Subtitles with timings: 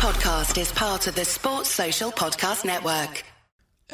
[0.00, 3.22] podcast is part of the Sports Social Podcast Network.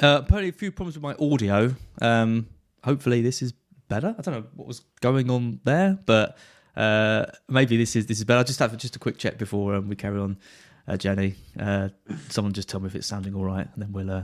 [0.01, 1.75] Uh, apparently, a few problems with my audio.
[2.01, 2.47] Um,
[2.85, 3.53] hopefully, this is
[3.89, 4.15] better.
[4.17, 6.39] I don't know what was going on there, but
[6.77, 8.39] uh, maybe this is this is better.
[8.39, 10.39] I'll just have just a quick check before um, we carry on,
[10.87, 11.35] uh, Jenny.
[11.59, 11.89] Uh,
[12.29, 14.23] someone just tell me if it's sounding all right, and then we'll uh,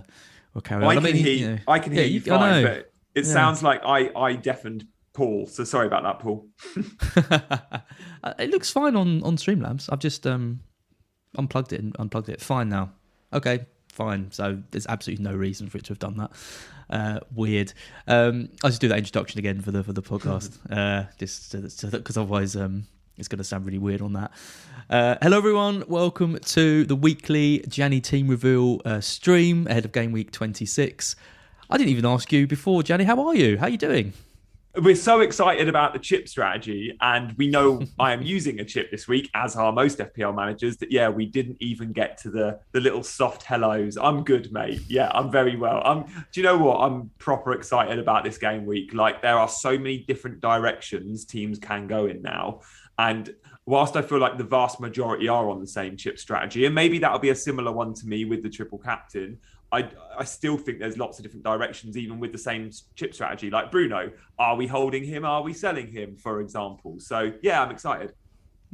[0.55, 0.93] we'll carry on.
[0.93, 1.03] I on.
[1.03, 3.33] can mean, hear, you know- I can hear yeah, you, I fine, but it Yeah.
[3.33, 5.46] sounds like I I deafened Paul.
[5.49, 6.46] So sorry about that, Paul.
[8.25, 9.89] Uh, it looks fine on on Streamlabs.
[9.91, 10.61] I've just um
[11.37, 12.41] unplugged it and unplugged it.
[12.41, 12.93] Fine now.
[13.32, 14.31] Okay, fine.
[14.31, 16.31] So there's absolutely no reason for it to have done that.
[16.90, 17.73] Uh, weird.
[18.07, 21.53] Um, I'll just do that introduction again for the for the podcast, uh, just
[21.90, 24.32] because otherwise um, it's going to sound really weird on that.
[24.90, 30.12] Uh, hello everyone, welcome to the weekly Janny Team Reveal uh, stream ahead of Game
[30.12, 31.17] Week 26.
[31.71, 33.05] I didn't even ask you before, Janny.
[33.05, 33.56] How are you?
[33.56, 34.12] How are you doing?
[34.75, 38.91] We're so excited about the chip strategy, and we know I am using a chip
[38.91, 40.78] this week, as are most FPL managers.
[40.78, 43.98] That yeah, we didn't even get to the the little soft hellos.
[43.98, 44.81] I'm good, mate.
[44.89, 45.83] Yeah, I'm very well.
[45.84, 46.05] I'm.
[46.05, 46.78] Do you know what?
[46.78, 48.95] I'm proper excited about this game week.
[48.95, 52.62] Like there are so many different directions teams can go in now,
[52.98, 53.34] and
[53.67, 56.98] whilst I feel like the vast majority are on the same chip strategy, and maybe
[56.98, 59.39] that'll be a similar one to me with the triple captain.
[59.73, 63.51] I, I still think there's lots of different directions, even with the same chip strategy.
[63.51, 65.25] Like Bruno, are we holding him?
[65.25, 67.01] Are we selling him, for example?
[67.01, 68.12] So yeah, I'm excited.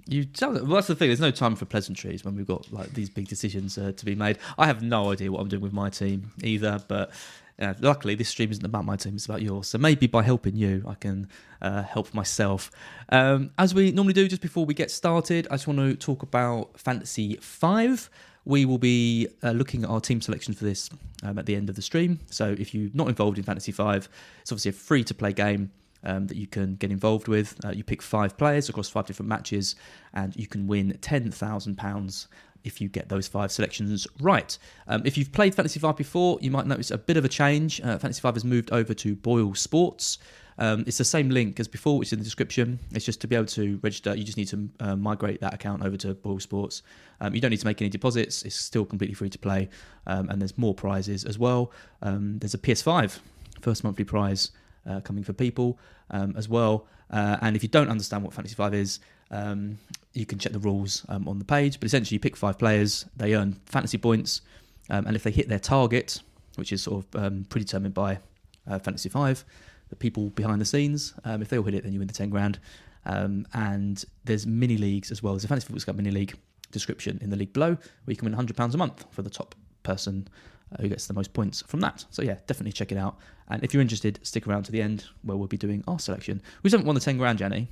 [0.07, 1.09] You tell well, that's the thing.
[1.09, 4.15] There's no time for pleasantries when we've got like these big decisions uh, to be
[4.15, 4.39] made.
[4.57, 7.13] I have no idea what I'm doing with my team either, but
[7.61, 9.69] uh, luckily this stream isn't about my team; it's about yours.
[9.69, 11.29] So maybe by helping you, I can
[11.63, 12.71] uh, help myself.
[13.11, 16.23] Um, as we normally do, just before we get started, I just want to talk
[16.23, 18.11] about Fantasy Five.
[18.49, 20.89] We will be uh, looking at our team selection for this
[21.23, 22.19] um, at the end of the stream.
[22.31, 24.09] So if you're not involved in Fantasy Five,
[24.41, 25.71] it's obviously a free to play game
[26.03, 27.55] um, that you can get involved with.
[27.63, 29.77] Uh, you pick five players across five different matches,
[30.15, 32.27] and you can win ten thousand pounds
[32.65, 34.57] if you get those five selections right.
[34.87, 37.83] Um, if you've played Fantasy Five before, you might notice a bit of a change.
[37.83, 40.19] Uh, Fantasy Five has moved over to Boyle Sports.
[40.59, 42.81] Um, it's the same link as before, which is in the description.
[42.93, 45.85] It's just to be able to register, you just need to uh, migrate that account
[45.85, 46.83] over to Boyle Sports.
[47.21, 48.43] Um, you don't need to make any deposits.
[48.43, 49.69] It's still completely free to play,
[50.07, 51.73] um, and there's more prizes as well.
[52.03, 53.21] Um, there's a PS5
[53.61, 54.51] first monthly prize
[54.89, 55.79] uh, coming for people
[56.11, 56.87] um, as well.
[57.11, 59.79] Uh, and if you don't understand what Fantasy Five is, um,
[60.13, 61.79] you can check the rules on the page.
[61.79, 64.41] But essentially, you pick five players, they earn fantasy points,
[64.91, 66.21] and if they hit their target,
[66.57, 68.19] which is sort of predetermined by
[68.67, 69.45] uh, Fantasy Five,
[69.91, 72.15] the people behind the scenes, um, if they all hit it, then you win the
[72.15, 72.59] ten grand.
[73.07, 75.33] Um, and there's mini leagues as well.
[75.33, 76.35] There's a Fantasy Football Scout mini league
[76.71, 79.31] description in the league below, where you can win hundred pounds a month for the
[79.31, 80.29] top person
[80.73, 82.05] uh, who gets the most points from that.
[82.11, 83.17] So yeah, definitely check it out.
[83.49, 86.43] And if you're interested, stick around to the end where we'll be doing our selection.
[86.63, 87.69] We just haven't won the ten grand, Jenny.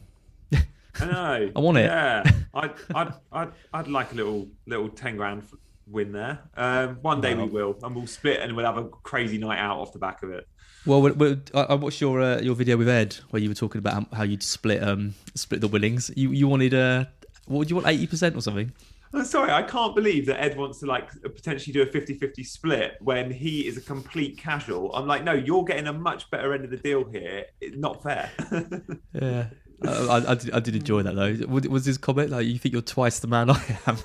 [0.98, 1.50] I know.
[1.56, 1.86] I want it.
[1.86, 2.22] Yeah,
[2.54, 5.42] I'd, I'd, I'd, I'd like a little little ten grand
[5.86, 6.38] win there.
[6.56, 7.44] Um, one day Wow.
[7.44, 10.22] we will, and we'll split, and we'll have a crazy night out off the back
[10.22, 10.48] of it.
[10.86, 13.54] Well, we we I I watched your uh, your video with Ed where you were
[13.54, 16.12] talking about how, how you'd split um split the winnings.
[16.16, 17.06] You you wanted uh
[17.46, 18.72] what would you want eighty percent or something?
[19.12, 22.96] I'm sorry, I can't believe that Ed wants to like potentially do a 50-50 split
[23.00, 24.94] when he is a complete casual.
[24.94, 27.46] I'm like, no, you're getting a much better end of the deal here.
[27.60, 28.30] It's not fair.
[29.14, 29.46] Yeah.
[29.84, 31.46] Uh, I, I, did, I did enjoy that though.
[31.48, 33.96] Was, was his comment like you think you're twice the man I am?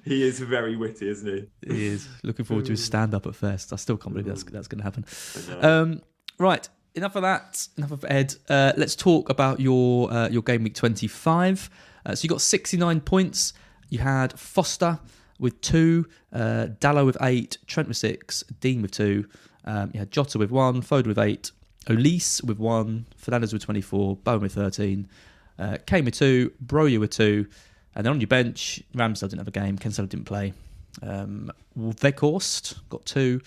[0.04, 1.72] he is very witty, isn't he?
[1.74, 3.72] he is looking forward to his stand up at first.
[3.72, 5.04] I still can't believe that's that's going to happen.
[5.60, 6.02] Um,
[6.38, 7.66] right, enough of that.
[7.76, 8.34] Enough of Ed.
[8.48, 11.68] Uh, let's talk about your uh, your game week twenty five.
[12.06, 13.52] Uh, so you got sixty nine points.
[13.88, 15.00] You had Foster
[15.38, 19.26] with two, uh, Dalot with eight, Trent with six, Dean with two.
[19.64, 21.50] Um, you had Jota with one, Foden with eight,
[21.86, 25.08] Olise with one, Fernandes with twenty four, Bowen with thirteen,
[25.58, 27.46] uh, Kane with two, Broja with two,
[27.94, 30.52] and then on your bench, Ramsdale didn't have a game, Cancelo didn't play.
[31.02, 33.40] Um, Weghorst got two,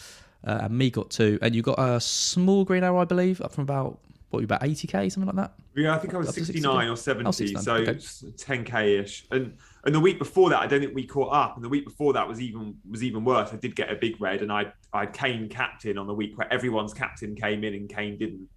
[0.46, 3.54] uh, and Mee got two, and you got a small green arrow, I believe, up
[3.54, 4.00] from about
[4.32, 5.54] what about eighty k, something like that.
[5.76, 7.92] Yeah, I think I was Up to 69 or 70, Oh, 69, so okay.
[7.96, 9.26] 10k ish.
[9.30, 11.56] And and the week before that, I don't think we caught up.
[11.56, 13.54] And the week before that was even was even worse.
[13.54, 16.52] I did get a big red, and I I Kane captain on the week where
[16.52, 18.50] everyone's captain came in and Kane didn't.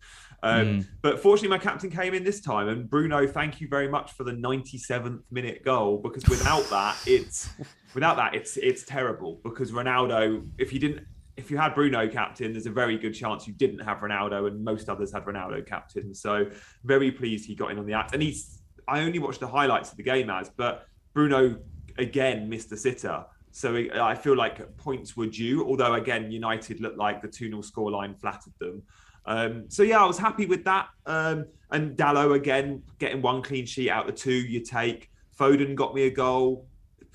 [0.42, 0.86] Um, Mm.
[1.02, 4.24] But fortunately, my captain came in this time, and Bruno, thank you very much for
[4.24, 7.50] the 97th minute goal because without that, it's
[7.94, 11.04] without that, it's it's terrible because Ronaldo, if you didn't.
[11.36, 14.64] If you had Bruno captain, there's a very good chance you didn't have Ronaldo, and
[14.64, 16.12] most others had Ronaldo captain.
[16.12, 16.50] So
[16.82, 18.12] very pleased he got in on the act.
[18.12, 18.58] And he's
[18.88, 20.87] I only watched the highlights of the game as, but
[21.18, 21.56] Bruno
[21.98, 23.24] again missed the sitter.
[23.50, 27.60] So I feel like points were due, although again United looked like the 2 0
[27.60, 28.84] scoreline flattered them.
[29.26, 30.86] Um, so yeah, I was happy with that.
[31.06, 35.10] Um, and Dalot again getting one clean sheet out of two you take.
[35.36, 36.68] Foden got me a goal.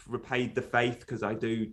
[0.06, 1.72] repaid the faith because I do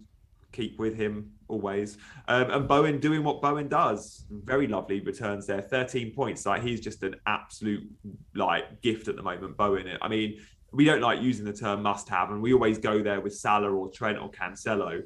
[0.52, 1.98] keep with him always.
[2.28, 6.46] Um, and Bowen doing what Bowen does, very lovely returns there, 13 points.
[6.46, 7.90] Like he's just an absolute
[8.36, 9.56] like gift at the moment.
[9.56, 10.38] Bowen, I mean,
[10.72, 13.70] we don't like using the term must have, and we always go there with Salah
[13.70, 15.02] or Trent or Cancelo.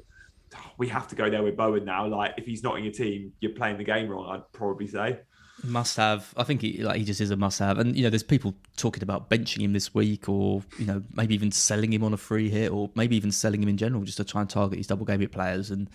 [0.77, 2.07] We have to go there with Bowen now.
[2.07, 4.29] Like if he's not in your team, you're playing the game wrong.
[4.29, 5.19] I'd probably say.
[5.63, 6.33] Must have.
[6.37, 7.79] I think he like he just is a must have.
[7.79, 11.33] And you know, there's people talking about benching him this week, or you know, maybe
[11.33, 14.17] even selling him on a free hit, or maybe even selling him in general, just
[14.17, 15.71] to try and target these double game hit players.
[15.71, 15.89] And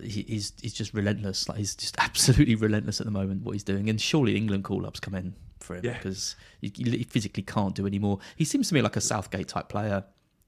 [0.00, 1.48] he, he's he's just relentless.
[1.48, 3.90] Like he's just absolutely relentless at the moment what he's doing.
[3.90, 5.34] And surely England call ups come in
[5.64, 5.94] for him Yeah.
[5.94, 8.18] because he, he physically can't do any more.
[8.36, 10.04] He seems to me like a Southgate type player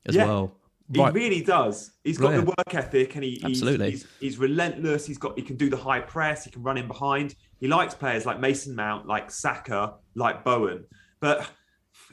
[0.07, 0.27] as Yeah.
[0.27, 0.57] well.
[0.93, 1.13] He Right.
[1.13, 1.91] really does.
[2.05, 3.91] He's got the work ethic, and he, he's, Absolutely.
[3.91, 5.05] he's he's relentless.
[5.05, 6.45] He's got he can do the high press.
[6.45, 7.35] He can run in behind.
[7.59, 10.85] He likes players like Mason Mount, like Saka, like Bowen.
[11.19, 11.51] But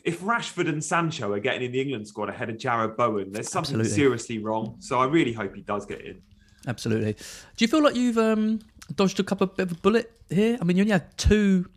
[0.03, 3.47] if Rashford and Sancho are getting in the England squad ahead of Jarrod Bowen, there's
[3.51, 3.95] something Absolutely.
[4.03, 4.77] seriously wrong.
[4.79, 6.21] So I really hope he does get in.
[6.65, 7.13] Absolutely.
[7.13, 7.19] Do
[7.59, 8.59] you feel like you've um,
[8.95, 10.57] dodged a couple of bit of a bullet here?
[10.59, 11.69] I mean, you only had two.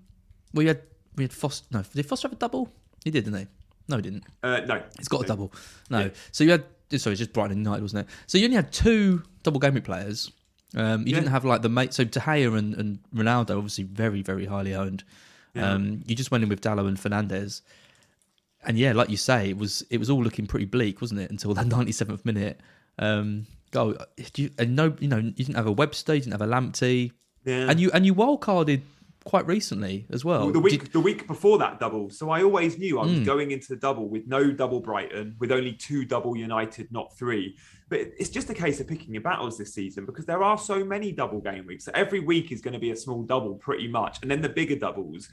[0.54, 0.82] Well, you had
[1.16, 1.66] we had Foster.
[1.70, 2.72] No, did Foster have a double?
[3.04, 3.46] He did, didn't he?
[3.88, 4.24] No, he didn't.
[4.42, 5.52] Uh, no, He's got a double.
[5.90, 6.00] No.
[6.00, 6.08] Yeah.
[6.32, 6.64] So you had.
[6.96, 8.12] Sorry, it's just Brighton and United, wasn't it?
[8.26, 10.30] So you only had two double game week players.
[10.76, 11.20] Um, you Yeah.
[11.20, 11.94] didn't have like the mate.
[11.94, 15.02] So De Gea and, and Ronaldo, obviously very, very highly owned.
[15.54, 15.72] Yeah.
[15.72, 17.62] Um, you just went in with Dalot and Fernandes.
[18.64, 21.30] And yeah, like you say, it was it was all looking pretty bleak, wasn't it?
[21.30, 22.60] Until the ninety seventh minute.
[22.98, 23.96] Um, go
[24.36, 27.12] you, and no, you know, you didn't have a Webster, you didn't have a Lamptey,
[27.44, 27.68] Yeah.
[27.70, 28.82] and you and you wildcarded
[29.26, 30.44] quite recently as well.
[30.44, 32.08] Well, the week Did- the week before that double.
[32.10, 33.24] So I always knew I was Mm.
[33.26, 37.56] going into the double with no double Brighton, with only two double United, not three.
[37.88, 40.84] But it's just a case of picking your battles this season because there are so
[40.84, 41.84] many double game weeks.
[41.84, 44.48] So every week is going to be a small double, pretty much, and then the
[44.48, 45.28] bigger doubles.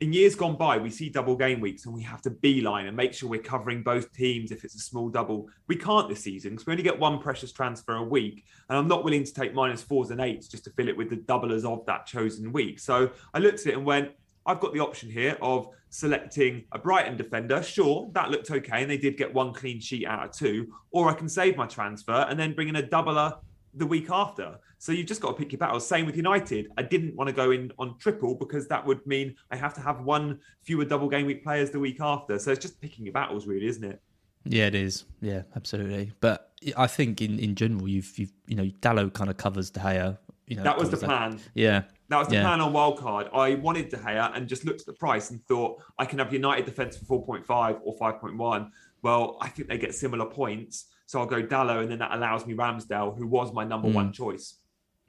[0.00, 2.96] In years gone by, we see double game weeks and we have to beeline and
[2.96, 5.50] make sure we're covering both teams if it's a small double.
[5.66, 8.46] We can't this season because we only get one precious transfer a week.
[8.70, 11.10] And I'm not willing to take minus fours and eights just to fill it with
[11.10, 12.78] the doublers of that chosen week.
[12.78, 14.12] So I looked at it and went,
[14.46, 17.62] I've got the option here of selecting a Brighton defender.
[17.62, 18.80] Sure, that looked okay.
[18.80, 20.72] And they did get one clean sheet out of two.
[20.92, 23.36] Or I can save my transfer and then bring in a doubler
[23.74, 24.58] the week after.
[24.78, 25.86] So you've just got to pick your battles.
[25.86, 26.68] Same with United.
[26.76, 29.80] I didn't want to go in on triple because that would mean I have to
[29.80, 32.38] have one fewer double game week players the week after.
[32.38, 34.00] So it's just picking your battles, really, isn't it?
[34.44, 35.04] Yeah, it is.
[35.20, 36.12] Yeah, absolutely.
[36.20, 39.80] But I think in, in general, you've you've you know Dalot kind of covers De
[39.80, 40.16] Gea.
[40.46, 41.40] You know, That was the covers plan.
[41.54, 42.42] Yeah, That was the Yeah.
[42.42, 43.28] plan on wildcard.
[43.32, 46.32] I wanted De Gea and just looked at the price and thought I can have
[46.32, 48.70] United defence for 4.5 or 5.1.
[49.02, 50.86] Well, I think they get similar points.
[51.10, 53.94] So I'll go Dalot and then that allows me Ramsdale, who was my number Mm.
[53.94, 54.58] one choice.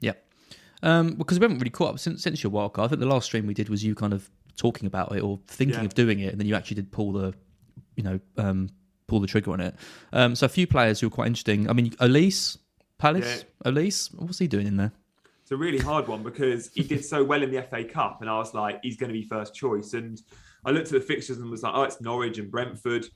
[0.00, 0.14] yeah.
[0.82, 2.86] Um, because we haven't really caught up since since your wildcard.
[2.86, 5.38] I think the last stream we did was you kind of talking about it or
[5.46, 5.84] thinking Yeah.
[5.84, 7.32] of doing it, and then you actually did pull the,
[7.94, 8.68] you know, um,
[9.06, 9.76] pull the trigger on it.
[10.12, 11.70] Um, so a few players who are quite interesting.
[11.70, 12.58] I mean, Olise
[12.98, 13.44] Palace.
[13.64, 14.90] Olise, what's he doing in there?
[15.42, 18.28] It's a really hard one because he did so well in the FA Cup, and
[18.28, 19.92] I was like, he's going to be first choice.
[19.94, 20.20] And
[20.64, 23.06] I looked at the fixtures and was like, oh, it's Norwich and Brentford.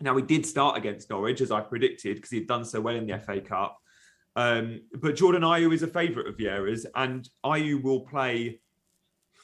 [0.00, 3.06] Now he did start against Norwich as I predicted because he'd done so well in
[3.06, 3.78] the FA Cup.
[4.36, 8.60] Um, but Jordan Ayew is a favourite of Vieira's, and Ayew will play.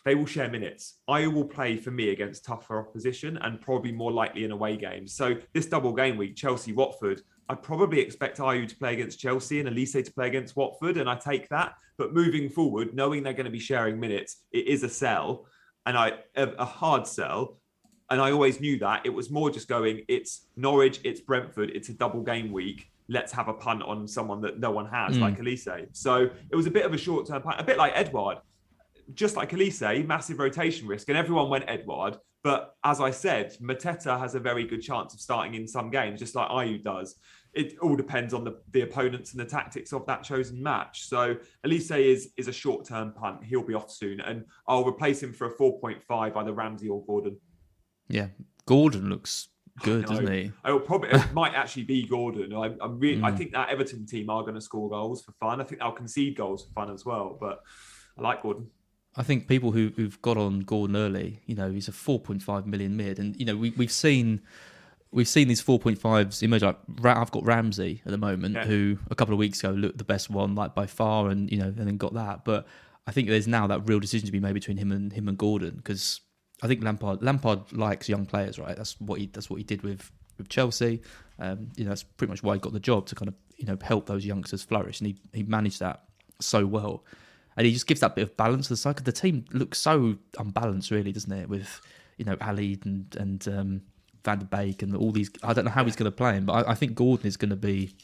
[0.05, 1.01] They will share minutes.
[1.09, 5.15] Ayew will play for me against tougher opposition and probably more likely in away games.
[5.15, 7.21] So this double game week, Chelsea Watford,
[7.51, 11.09] I probably expect Ayew to play against Chelsea and Olise to play against Watford, and
[11.09, 11.75] I take that.
[11.99, 15.47] But moving forward, knowing they're going to be sharing minutes, it is a sell,
[15.85, 17.60] and I a hard sell.
[18.11, 20.03] And I always knew that it was more just going.
[20.09, 22.91] It's Norwich, it's Brentford, it's a double game week.
[23.09, 25.21] Let's have a punt on someone that no one has, Mm.
[25.21, 25.89] like Olise.
[25.93, 28.39] So it was a bit of a short term punt, a bit like Edouard
[29.15, 32.17] just like Olise, massive rotation risk, and everyone went Edouard.
[32.45, 36.21] But as I said, Mateta has a very good chance of starting in some games,
[36.21, 37.17] just like Ayew does.
[37.53, 41.09] It all depends on the, the opponents and the tactics of that chosen match.
[41.09, 41.35] So
[41.67, 43.43] Olise is is a short term punt.
[43.43, 46.89] He'll be off soon, and I'll replace him for a four point five, either Ramsey
[46.89, 47.37] or Gordon.
[48.11, 48.29] Yeah,
[48.67, 49.49] Gordon looks
[49.83, 50.53] good, doesn't he?
[50.65, 52.53] I will probably it might actually be Gordon.
[52.55, 53.39] I, I'm really, I Mm.
[53.39, 55.61] think that Everton team are going to score goals for fun.
[55.61, 57.37] I think they'll concede goals for fun as well.
[57.41, 57.63] But
[58.19, 58.69] I like Gordon.
[59.17, 62.97] I think people who, who've got on Gordon early, you know, he's a 4.5 million
[62.97, 64.41] mid, and you know we we've seen
[65.13, 66.63] we've seen these 4.5s emerge.
[66.63, 68.67] Like I've got Ramsey at the moment, Yeah.
[68.67, 71.59] who a couple of weeks ago looked the best one, like by far, and you
[71.59, 72.45] know, and then got that.
[72.45, 72.67] But
[73.07, 75.37] I think there's now that real decision to be made between him and him and
[75.37, 76.21] Gordon because
[76.63, 78.77] I think Lampard Lampard likes young players, right?
[78.77, 81.03] That's what he that's what he did with with Chelsea.
[81.39, 83.67] Um, you know, that's pretty much why he got the job to kind of you
[83.67, 86.05] know help those youngsters flourish, and he he managed that
[86.41, 87.05] so well.
[87.57, 88.97] And he just gives that bit of balance to the side.
[88.97, 91.49] The team looks so unbalanced, really, doesn't it?
[91.49, 91.81] With
[92.17, 93.83] you know Alli and and um,
[94.25, 95.31] Van der Beek and all these.
[95.43, 97.37] I don't know how he's going to play him, but I, I think Gordon is
[97.37, 97.95] going to be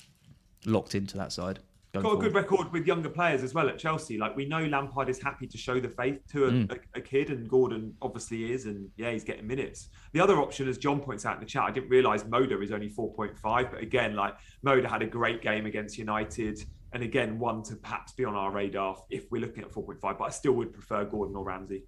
[0.64, 1.60] locked into that side.
[2.02, 4.18] Got a good record with younger players as well at Chelsea.
[4.18, 6.72] Like we know Lampard is happy to show the faith to a, mm.
[6.72, 9.88] a, a, kid, and Gordon obviously is, and yeah, he's getting minutes.
[10.12, 12.72] The other option, as John points out in the chat, I didn't realise Moder is
[12.72, 17.02] only four point five, but again, like Moder had a great game against United, and
[17.02, 20.18] again, one to perhaps be on our radar if we're looking at four point five.
[20.18, 21.84] But I still would prefer Gordon or Ramsey.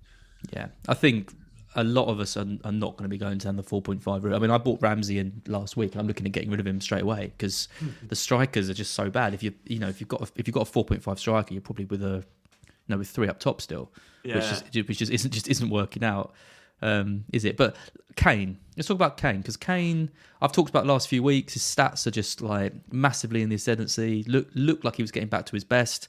[0.52, 1.32] Yeah, I think
[1.74, 4.34] a lot of us are, are not going to be going down the 4.5 route.
[4.34, 6.66] I mean, I bought Ramsey in last week, and I'm looking at getting rid of
[6.66, 7.68] him straight away because
[8.06, 9.34] the strikers are just so bad.
[9.34, 11.60] If you you know if you've got a, if you've got a 4.5 striker, you're
[11.60, 12.24] probably with a
[12.66, 13.92] you know with three up top still,
[14.24, 14.36] yeah.
[14.36, 16.32] which just which just isn't just isn't working out.
[16.80, 17.56] Um, is it?
[17.56, 17.76] But
[18.16, 20.10] Kane, let's talk about Kane because Kane,
[20.40, 21.54] I've talked about last few weeks.
[21.54, 24.24] His stats are just like massively in the ascendancy.
[24.26, 26.08] Look, looked like he was getting back to his best.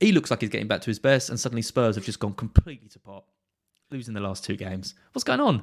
[0.00, 2.34] He looks like he's getting back to his best, and suddenly Spurs have just gone
[2.34, 3.24] completely to pot
[3.94, 4.94] losing the last two games.
[5.12, 5.62] What's going on?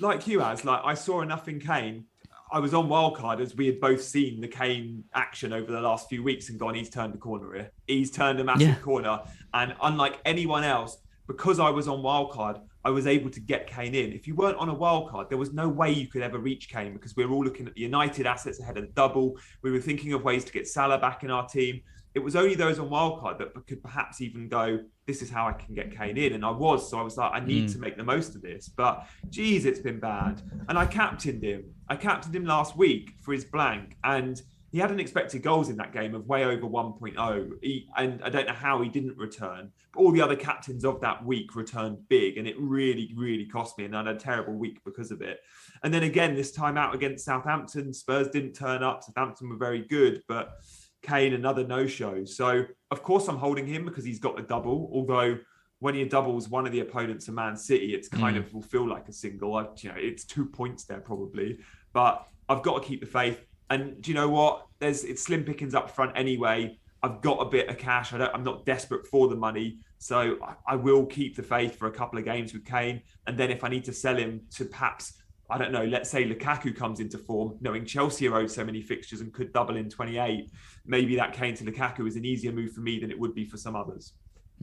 [0.00, 2.04] Like you, as like I saw enough in Kane.
[2.50, 6.10] I was on wildcard as we had both seen the Kane action over the last
[6.10, 7.70] few weeks and gone, he's turned a corner here.
[7.86, 8.74] He's turned a massive yeah.
[8.74, 9.20] corner.
[9.54, 13.94] And unlike anyone else, because I was on wildcard, I was able to get Kane
[13.94, 14.12] in.
[14.12, 16.92] If you weren't on a wildcard, there was no way you could ever reach Kane
[16.92, 19.38] because we were all looking at the United assets ahead of the double.
[19.62, 21.80] We were thinking of ways to get Salah back in our team
[22.14, 25.52] it was only those on wildcard that could perhaps even go, this is how I
[25.52, 26.34] can get Kane in.
[26.34, 26.90] And I was.
[26.90, 27.72] So I was like, I need mm.
[27.72, 28.68] to make the most of this.
[28.68, 30.42] But geez, it's been bad.
[30.68, 31.64] And I captained him.
[31.88, 33.96] I captained him last week for his blank.
[34.04, 34.40] And
[34.72, 37.50] he had an expected goals in that game of way over 1.0.
[37.62, 39.70] He, and I don't know how he didn't return.
[39.92, 42.36] But all the other captains of that week returned big.
[42.36, 43.86] And it really, really cost me.
[43.86, 45.40] And I had a terrible week because of it.
[45.82, 49.02] And then again, this time out against Southampton, Spurs didn't turn up.
[49.02, 50.22] Southampton were very good.
[50.28, 50.58] But
[51.02, 52.24] Kane another no show.
[52.24, 54.90] So of course I'm holding him because he's got a double.
[54.92, 55.38] Although
[55.80, 58.40] when he doubles one of the opponents a Man City, it's kind mm.
[58.40, 59.56] of will feel like a single.
[59.56, 61.58] I, you know, it's two points there probably,
[61.92, 63.44] but I've got to keep the faith.
[63.68, 64.66] And do you know what?
[64.78, 66.78] There's it's slim pickings up front anyway.
[67.02, 68.12] I've got a bit of cash.
[68.12, 71.74] I don't, I'm not desperate for the money, so I, I will keep the faith
[71.74, 73.02] for a couple of games with Kane.
[73.26, 75.14] And then if I need to sell him to perhaps
[75.52, 78.80] I don't know, let's say Lukaku comes into form, knowing Chelsea are owed so many
[78.80, 80.50] fixtures and could double in 28,
[80.86, 83.44] maybe that Kane to Lukaku is an easier move for me than it would be
[83.44, 84.14] for some others.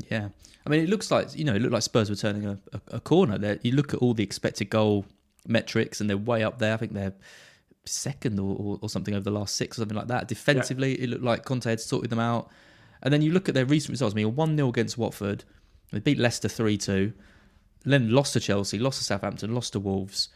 [0.09, 0.29] Yeah,
[0.65, 2.81] I mean, it looks like you know, it looked like Spurs were turning a, a,
[2.95, 3.37] a corner.
[3.37, 5.05] There, you look at all the expected goal
[5.47, 6.73] metrics, and they're way up there.
[6.73, 7.13] I think they're
[7.85, 10.27] second or, or, or something over the last six or something like that.
[10.27, 11.03] Defensively, yeah.
[11.03, 12.49] it looked like Conte had sorted them out.
[13.01, 14.13] And then you look at their recent results.
[14.13, 15.43] I mean, one 0 against Watford,
[15.91, 17.13] they beat Leicester three two,
[17.83, 20.29] then lost to Chelsea, lost to Southampton, lost to Wolves.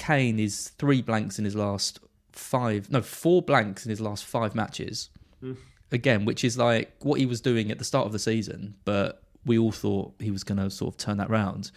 [0.00, 2.00] Kane is three blanks in his last
[2.32, 5.10] five, no, four blanks in his last five matches.
[5.44, 5.58] Mm.
[5.92, 9.22] Again, which is like what he was doing at the start of the season, but
[9.44, 11.70] we all thought he was going to sort of turn that round.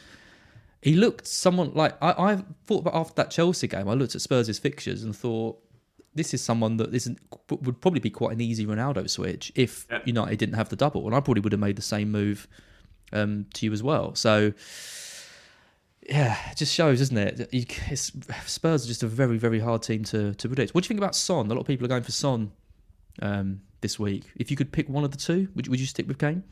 [0.82, 3.90] He looked someone like I, I thought about after that Chelsea game.
[3.90, 5.60] I looked at Spurs' fixtures and thought
[6.16, 10.00] this is someone that isn't would probably be quite an easy Ronaldo switch if yeah.
[10.06, 12.48] United didn't have the double, and I probably would have made the same move
[13.12, 14.16] um, to you as well.
[14.16, 14.54] So
[16.10, 17.98] yeah, it just shows, doesn't it?
[17.98, 20.74] Spurs are just a very, very hard team to, to predict.
[20.74, 21.46] What do you think about Son?
[21.46, 22.52] A lot of people are going for Son
[23.22, 24.24] um, this week.
[24.36, 26.44] If you could pick one of the two, would, would you stick with Kane?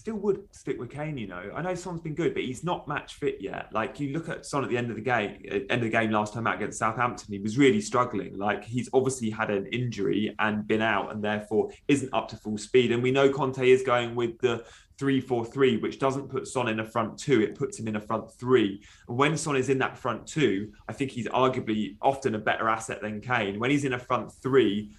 [0.00, 1.52] Still would stick with Kane, you know.
[1.54, 3.68] I know Son's been good, but he's not match fit yet.
[3.70, 6.10] Like you look at Son at the end of the game, end of the game
[6.10, 8.38] last time out against Southampton, he was really struggling.
[8.38, 12.56] Like he's obviously had an injury and been out, and therefore isn't up to full
[12.56, 12.92] speed.
[12.92, 14.64] And we know Conte is going with the
[14.98, 17.96] three four three, which doesn't put Son in a front two, it puts him in
[17.96, 18.82] a front three.
[19.06, 22.70] And when Son is in that front two, I think he's arguably often a better
[22.70, 23.60] asset than Kane.
[23.60, 24.92] When he's in a front three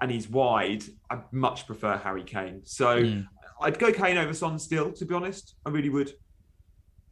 [0.00, 2.62] and he's wide, I much prefer Harry Kane.
[2.64, 3.26] So mm.
[3.60, 5.54] I'd go Kane over Son still, to be honest.
[5.64, 6.12] I really would.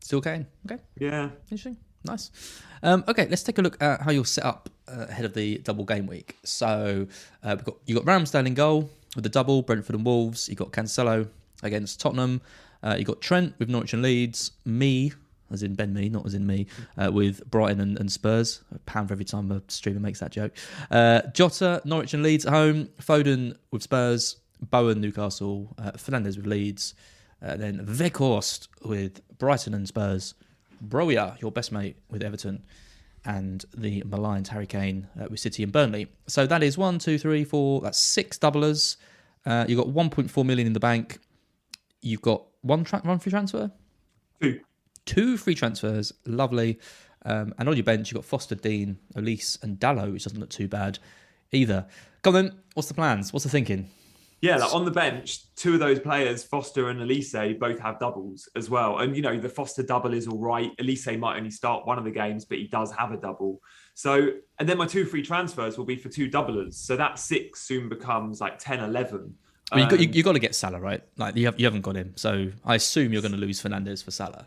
[0.00, 0.46] Still Kane.
[0.66, 0.82] Okay.
[0.98, 1.30] Yeah.
[1.44, 1.78] Interesting.
[2.04, 2.30] Nice.
[2.82, 5.58] Um, okay, let's take a look at how you're set up uh, ahead of the
[5.58, 6.36] double game week.
[6.44, 7.06] So
[7.42, 10.48] uh, we've got you got Ramsdale in goal with the double, Brentford and Wolves.
[10.48, 11.26] You got Cancelo
[11.62, 12.42] against Tottenham.
[12.82, 14.52] Uh, you got Trent with Norwich and Leeds.
[14.66, 15.12] Mee,
[15.50, 16.66] as in Ben Mee, not as in me,
[16.98, 18.60] uh, with Brighton and, and, Spurs.
[18.74, 20.52] A pound for every time a streamer makes that joke.
[20.90, 22.90] Uh, Jota, Norwich and Leeds at home.
[23.00, 24.36] Foden with Spurs.
[24.61, 25.75] Bowen, Newcastle.
[25.78, 26.94] Uh, Fernandes with Leeds.
[27.42, 30.34] Uh, then Weghorst with Brighton and Spurs.
[30.87, 32.64] Broja, your best mate with Everton.
[33.26, 36.08] And the maligned Harry Kane uh, with City and Burnley.
[36.26, 37.80] So that is one, two, three, four.
[37.80, 38.96] That's six doublers.
[39.46, 41.18] Uh, you've got 1.4 million in the bank
[42.04, 43.73] you've got one tra- one free transfer,
[44.40, 44.61] two,
[45.06, 46.78] two free transfers, lovely.
[47.26, 50.50] Um, and on your bench, you've got Foster, Dean, Olise, and Dalot, which doesn't look
[50.50, 50.99] too bad
[51.52, 51.87] either.
[52.23, 52.58] Come on, then.
[52.75, 53.32] What's the plans?
[53.32, 53.88] What's the thinking?
[54.44, 58.46] Yeah, like on the bench, two of those players, Foster and Olise, both have doubles
[58.54, 58.98] as well.
[58.98, 60.70] And you know, the Foster double is all right.
[60.76, 63.62] Olise might only start one of the games, but he does have a double.
[63.94, 66.74] So, and then my two free transfers will be for two doublers.
[66.74, 69.34] So that six soon becomes like 10, 11.
[69.72, 71.02] Well, you got you, you got to get Salah right.
[71.16, 74.04] Like you have you haven't got him, so I assume you're going to lose Fernandes
[74.04, 74.46] for Salah.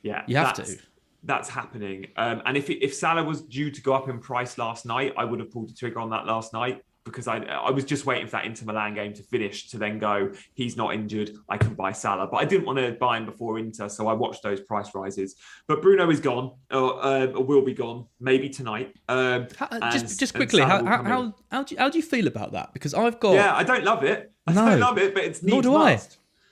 [0.00, 0.78] Yeah, You have to.
[1.22, 2.06] That's happening.
[2.16, 5.26] Um, and if if Salah was due to go up in price last night, I
[5.26, 8.26] would have pulled the trigger on that last night because I I was just waiting
[8.26, 10.32] for that Inter Milan game to finish to then go.
[10.54, 11.30] He's not injured.
[11.48, 14.12] I can buy Salah, but I didn't want to buy him before Inter, so I
[14.14, 15.36] watched those price rises.
[15.68, 18.94] But Bruno is gone, or, uh, or will be gone, maybe tonight.
[19.08, 22.04] Um, How, and- just just quickly, how how how, how, do you, how do you
[22.04, 22.72] feel about that?
[22.72, 24.32] Because I've got Yeah, I don't love it.
[24.46, 24.66] I No.
[24.66, 26.00] don't love it, but it's Nor do I.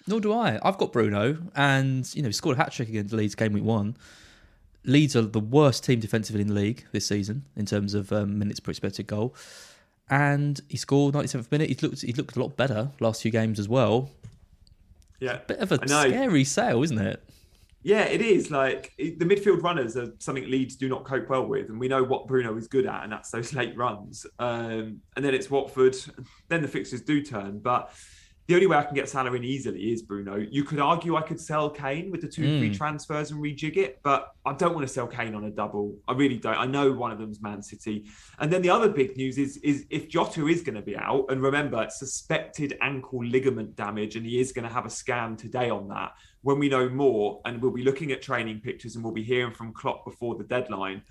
[0.06, 0.58] Nor do I.
[0.62, 3.64] I've got Bruno, and you know, he scored a hat trick against Leeds game week
[3.64, 3.96] one.
[4.84, 8.36] Leeds are the worst team defensively in the league this season in terms of um,
[8.38, 9.32] minutes per expected goal,
[10.10, 11.68] and he scored 97th minute.
[11.68, 14.10] He looked he looked a lot better last few games as well.
[15.20, 17.22] Yeah, Bit of a scary sale, isn't it?
[17.84, 18.50] Yeah, it is.
[18.50, 22.02] Like the midfield runners are something Leeds do not cope well with, and we know
[22.02, 24.26] what Bruno is good at, and that's those late runs.
[24.38, 25.96] Um, and then it's Watford.
[26.48, 27.92] Then the fixtures do turn, but
[28.48, 30.36] the only way I can get Salah in easily is Bruno.
[30.36, 32.76] You could argue I could sell Kane with the two free mm.
[32.76, 35.96] transfers and rejig it, but I don't want to sell Kane on a double.
[36.08, 36.56] I really don't.
[36.56, 38.06] I know one of them's Man City,
[38.40, 41.26] and then the other big news is is if Jota is going to be out,
[41.28, 45.36] and remember it's suspected ankle ligament damage, and he is going to have a scan
[45.36, 46.12] today on that.
[46.42, 49.54] When we know more, and we'll be looking at training pictures, and we'll be hearing
[49.54, 51.02] from Klopp before the deadline.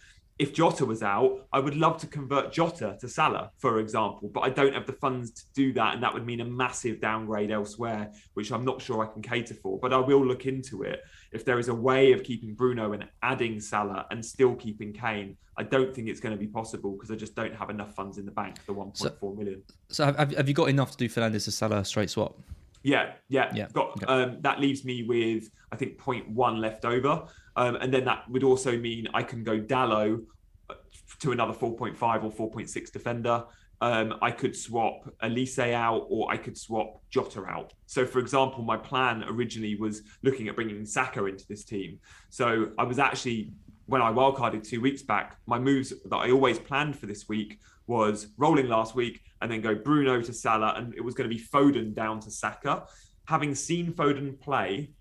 [0.41, 4.39] If Jota was out, I would love to convert Jota to Salah, for example, but
[4.39, 7.51] I don't have the funds to do that, and that would mean a massive downgrade
[7.51, 9.77] elsewhere, which I'm not sure I can cater for.
[9.77, 11.03] But I will look into it.
[11.31, 15.37] If there is a way of keeping Bruno and adding Salah and still keeping Kane,
[15.57, 18.17] I don't think it's going to be possible because I just don't have enough funds
[18.17, 19.61] in the bank for 1.4 million.
[19.89, 22.35] So have, have have you got enough to do Fernandes to Salah straight swap?
[22.83, 24.05] Yeah, yeah, Yeah, Got okay.
[24.07, 28.43] um, that leaves me with I think 0.1 left over, um, and then that would
[28.43, 30.23] also mean I can go Dalot
[30.69, 30.73] uh,
[31.19, 33.43] to another 4.5 or 4.6 defender.
[33.81, 37.73] Um, I could swap Olise out, or I could swap Jota out.
[37.87, 41.99] So, for example, my plan originally was looking at bringing Saka into this team.
[42.29, 43.53] So, I was actually
[43.91, 47.59] when I wildcarded two weeks back, my moves that I always planned for this week
[47.87, 51.35] was rolling last week and then go Bruno to Salah, and it was going to
[51.35, 52.85] be Foden down to Saka.
[53.25, 54.91] Having seen Foden play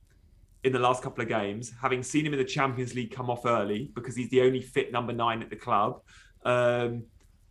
[0.64, 3.46] in the last couple of games, having seen him in the Champions League come off
[3.46, 6.02] early because he's the only fit number nine at the club,
[6.44, 7.04] um,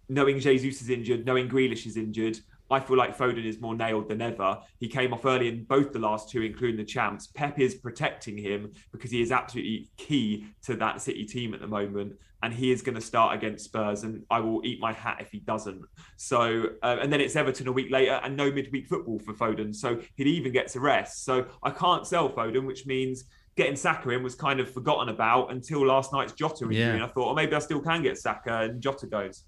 [0.08, 2.40] knowing Jesus is injured, knowing Grealish is injured,
[2.72, 4.60] I feel like Foden is more nailed than ever.
[4.80, 7.28] He came off early in both the last two, including the champs.
[7.28, 11.68] Pep is protecting him because he is absolutely key to that City team at the
[11.68, 14.04] moment, and he is going to start against Spurs.
[14.04, 15.82] And I will eat my hat if he doesn't.
[16.18, 19.76] So, uh, and then it's Everton a week later, and no midweek football for Foden.
[19.76, 21.26] So he even gets a rest.
[21.26, 23.26] So I can't sell Foden, which means.
[23.56, 26.78] Getting Saka in was kind of forgotten about until last night's Jota injury.
[26.78, 26.94] Yeah.
[26.94, 29.44] And I thought, oh, maybe I still can get Saka, and Jota goes.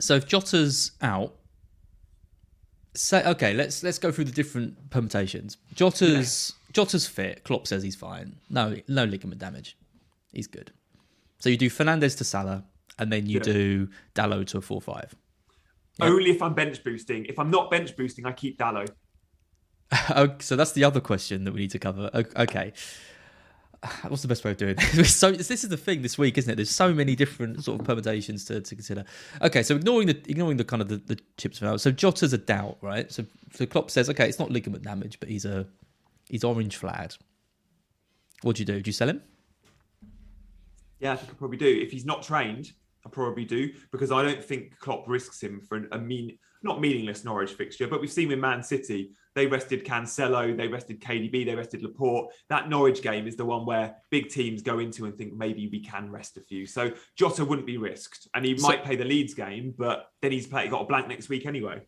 [0.00, 1.36] So if Jota's out,
[2.94, 5.56] say okay, let's let's go through the different permutations.
[5.74, 7.44] Jota's Jota's fit.
[7.44, 8.36] Klopp says he's fine.
[8.50, 9.76] No no ligament damage.
[10.32, 10.72] He's good.
[11.38, 12.64] So you do Fernandes to Salah,
[12.98, 13.42] and then you Yeah.
[13.52, 15.14] do Dalot to a four five.
[16.00, 17.26] Only if I'm bench boosting.
[17.26, 18.90] If I'm not bench boosting, I keep Dalot.
[19.92, 22.08] Okay, oh, so that's the other question that we need to cover.
[22.14, 22.72] Okay.
[24.08, 25.14] What's the best way of doing this?
[25.16, 26.56] so this is the thing this week, isn't it?
[26.56, 29.04] There's so many different sort of permutations to, to consider.
[29.40, 31.76] Okay, so ignoring the ignoring the kind of the, the chips for now.
[31.76, 33.10] So Jota's a doubt, right?
[33.10, 35.66] So so Klopp says, okay, it's not ligament damage, but he's a
[36.28, 37.18] he's orange flagged.
[38.42, 38.80] What do you do?
[38.80, 39.22] Do you sell him?
[40.98, 41.66] Yeah, I think I probably do.
[41.66, 42.72] If he's not trained,
[43.04, 47.24] I probably do because I don't think Klopp risks him for a mean, not meaningless
[47.24, 47.88] Norwich fixture.
[47.88, 52.32] But we've seen with Man City, they rested Cancelo, they rested KDB, they rested Laporte.
[52.48, 55.80] That Norwich game is the one where big teams go into and think maybe we
[55.80, 56.66] can rest a few.
[56.66, 60.32] So Jota wouldn't be risked, and he So- might play the Leeds game, but then
[60.32, 61.80] he's play, got a blank next week anyway.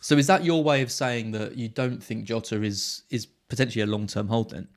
[0.00, 3.82] So is that your way of saying that you don't think Jota is is potentially
[3.82, 4.68] a long term hold then?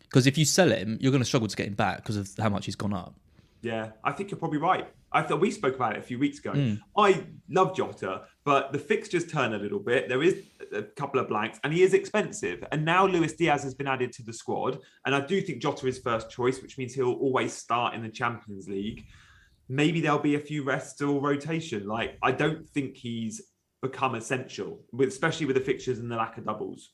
[0.00, 2.28] Because if you sell him, you're going to struggle to get him back because of
[2.38, 3.14] how much he's gone up.
[3.62, 4.86] Yeah, I think you're probably right.
[5.10, 6.52] I thought we spoke about it a few weeks ago.
[6.52, 6.74] Hmm.
[6.96, 10.08] I love Jota, but the fixtures turn a little bit.
[10.08, 12.64] There is a couple of blanks, and he is expensive.
[12.72, 15.86] And now Luis Diaz has been added to the squad, and I do think Jota
[15.86, 19.04] is first choice, which means he'll always start in the Champions League.
[19.68, 21.86] Maybe there'll be a few rests or rotation.
[21.86, 23.40] Like I don't think he's
[23.80, 26.90] become essential, especially with the fixtures and the lack of doubles.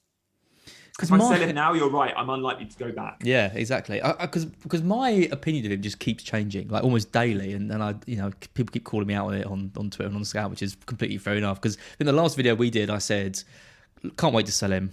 [0.99, 2.13] Because If I sell him now, you're right.
[2.17, 3.23] I'm unlikely to go back.
[3.23, 4.01] Yeah, exactly.
[4.21, 7.95] Because because my opinion of him just keeps changing, like almost daily, and then I,
[8.07, 10.51] you know, people keep calling me out on it on, on Twitter and on Scout,
[10.51, 11.63] which is completely fair enough.
[11.63, 13.41] Because in the last video we did, I said
[14.17, 14.93] can't wait to sell him.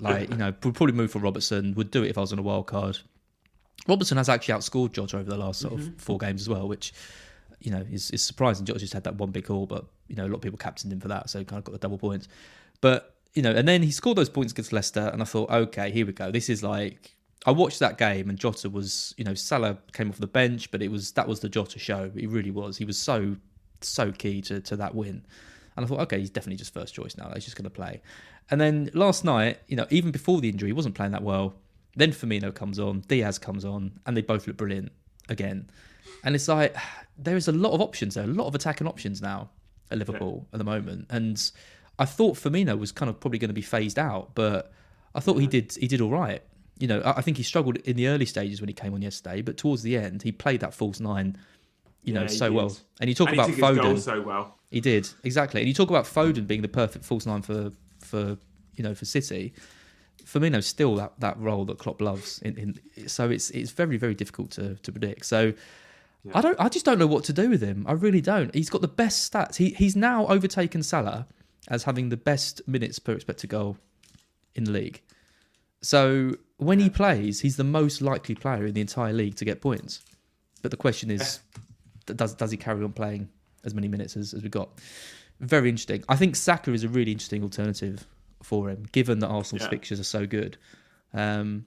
[0.00, 1.72] Like you know, would probably move for Robertson.
[1.76, 2.98] Would do it if I was on a wild card.
[3.86, 5.96] Robertson has actually outscored Jota over the last sort of mm-hmm.
[5.98, 6.92] four games as well, which
[7.60, 8.66] you know is, is surprising.
[8.66, 10.92] Jota just had that one big haul, but you know a lot of people captained
[10.92, 12.26] him for that, so he kind of got the double points.
[12.80, 15.90] But you know, and then he scored those points against Leicester, and I thought, okay,
[15.90, 16.30] here we go.
[16.30, 17.14] This is like
[17.46, 20.82] I watched that game, and Jota was, you know, Salah came off the bench, but
[20.82, 22.10] it was that was the Jota show.
[22.16, 22.76] He really was.
[22.76, 23.36] He was so
[23.80, 25.24] so key to to that win,
[25.76, 27.30] and I thought, okay, he's definitely just first choice now.
[27.34, 28.00] He's just going to play.
[28.50, 31.54] And then last night, you know, even before the injury, he wasn't playing that well.
[31.96, 34.92] Then Firmino comes on, Diaz comes on, and they both look brilliant
[35.28, 35.70] again.
[36.24, 36.76] And it's like
[37.18, 39.50] there is a lot of options there, a lot of attacking options now
[39.90, 41.06] at Liverpool at the moment.
[41.10, 41.50] And
[41.98, 44.72] I thought Firmino was kind of probably going to be phased out, but
[45.14, 46.42] I thought he did he did all right.
[46.78, 49.02] You know, I I think he struggled in the early stages when he came on
[49.02, 51.36] yesterday, but towards the end, he played that false nine,
[52.02, 52.54] you know, Yeah, he so did.
[52.56, 52.76] well.
[53.00, 53.98] And you talk and about he took his goal Foden.
[54.00, 54.58] so well.
[54.70, 58.36] He did exactly, and you talk about Foden being the perfect false nine for for
[58.74, 59.52] you know for City.
[60.24, 62.40] Firmino's still that, that role that Klopp loves.
[62.40, 65.26] In, in so it's it's very very difficult to, to predict.
[65.26, 65.52] So
[66.34, 67.84] I don't I just don't know what to do with him.
[67.86, 68.52] I really don't.
[68.54, 69.56] He's got the best stats.
[69.56, 71.26] He he's now overtaken Salah
[71.68, 73.76] as having the best minutes per expected goal
[74.54, 75.00] in the league.
[75.82, 79.60] So when he plays, he's the most likely player in the entire league to get
[79.60, 80.00] points.
[80.62, 81.40] But the question is,
[82.06, 83.28] does does he carry on playing
[83.64, 84.68] as many minutes as, as we got?
[85.40, 86.04] Very interesting.
[86.08, 88.06] I think Saka is a really interesting alternative
[88.42, 89.70] for him, given that Arsenal's Yeah.
[89.70, 90.56] fixtures are so good.
[91.12, 91.66] Um,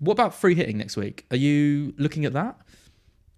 [0.00, 1.26] What about free hitting next week?
[1.30, 2.58] Are you looking at that?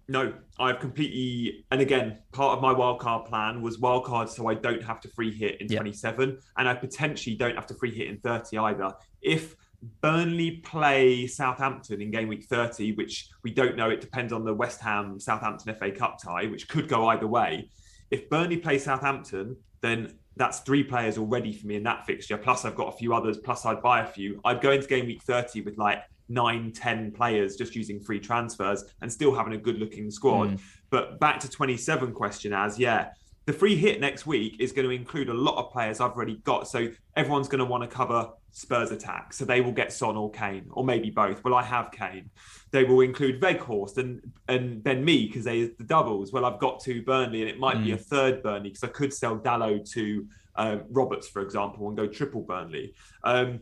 [0.09, 4.83] No, I've completely, and again, part of my wildcard plan was wildcard so I don't
[4.83, 5.79] have to free hit in Yeah.
[5.79, 8.93] 27, and I potentially don't have to free hit in 30 either.
[9.21, 9.55] If
[10.01, 14.53] Burnley play Southampton in game week 30, which we don't know, it depends on the
[14.53, 17.69] West Ham Southampton FA Cup tie, which could go either way.
[18.11, 22.37] If Burnley play Southampton, then that's three players already for me in that fixture.
[22.37, 23.37] Plus, I've got a few others.
[23.37, 24.39] Plus, I'd buy a few.
[24.45, 28.83] I'd go into game week 30 with like nine, 10 players just using free transfers
[29.01, 30.59] and still having a good looking squad.
[30.89, 33.09] But back to 27 question as, yeah,
[33.45, 36.37] the free hit next week is going to include a lot of players I've already
[36.37, 36.67] got.
[36.67, 39.33] So everyone's going to want to cover Spurs attack.
[39.33, 41.43] So they will get Son or Kane, or maybe both.
[41.43, 42.29] Well, I have Kane.
[42.71, 46.31] They will include Weghorst and and then Mee because they the doubles.
[46.31, 49.13] Well, I've got two Burnley, and it might be a third Burnley because I could
[49.13, 52.93] sell Dalot to um, Roberts, for example, and go triple Burnley.
[53.23, 53.59] Um,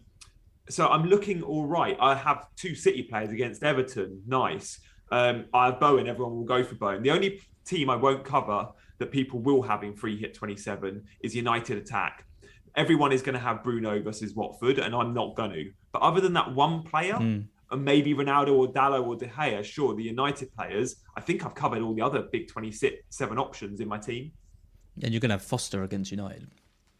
[0.72, 1.98] so I'm looking all right.
[2.00, 4.22] I have two City players against Everton.
[4.28, 4.80] Nice.
[5.12, 6.08] Um, I have Bowen.
[6.08, 7.04] Everyone will go for Bowen.
[7.04, 11.36] The only team I won't cover that people will have in free hit 27 is
[11.36, 12.26] United attack.
[12.76, 15.72] Everyone is going to have Bruno versus Watford, and I'm not going to.
[15.92, 17.18] But other than that one player,
[17.72, 21.56] and maybe Ronaldo or Dalot or De Gea, sure, the United players, I think I've
[21.56, 24.32] covered all the other big 27 options in my team.
[25.02, 26.48] And you're going to have Foster against United.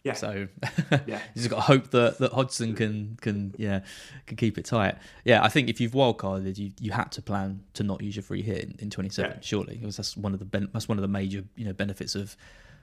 [0.04, 0.14] Yeah.
[0.14, 0.48] So
[1.06, 1.20] Yeah.
[1.36, 3.82] you just got to hope that, that Hodgson can can yeah
[4.26, 4.96] can keep it tight.
[5.26, 8.24] Yeah, I think if you've wildcarded, you you had to plan to not use your
[8.24, 9.30] free hit in, in 27.
[9.32, 9.38] Yeah.
[9.42, 12.16] Surely, because that's one of the ben- that's one of the major you know benefits
[12.16, 12.36] of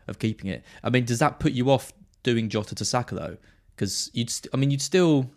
[0.07, 0.65] of keeping it.
[0.85, 3.37] I mean, does that put you off doing Jota to Saka though?
[3.75, 5.29] Because you'd st- I mean you'd still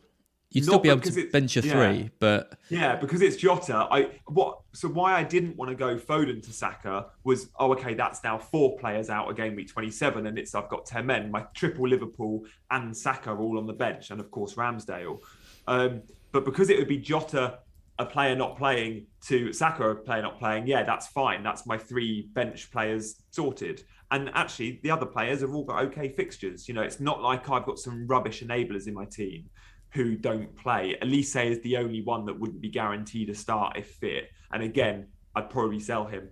[0.51, 1.71] you'd still be able to bench your yeah.
[1.71, 3.87] three, but Yeah, because it's Jota.
[3.89, 7.93] I what so why I didn't want to go Foden to Saka was oh okay
[7.93, 11.31] that's now four players out game week 27 and it's I've got 10 men.
[11.31, 15.19] My triple Liverpool and Saka are all on the bench and of course Ramsdale.
[15.67, 17.59] Um, but because it would be Jota
[17.99, 21.43] a player not playing to Saka a player not playing yeah that's fine.
[21.43, 23.83] That's my three bench players sorted.
[24.11, 26.67] And actually the other players have all got okay fixtures.
[26.67, 29.49] You know it's not like I've got some rubbish enablers in my team
[29.91, 30.97] who don't play.
[31.01, 34.29] Olise is the only one that wouldn't be guaranteed a start if fit.
[34.53, 36.29] And again, I'd probably sell him.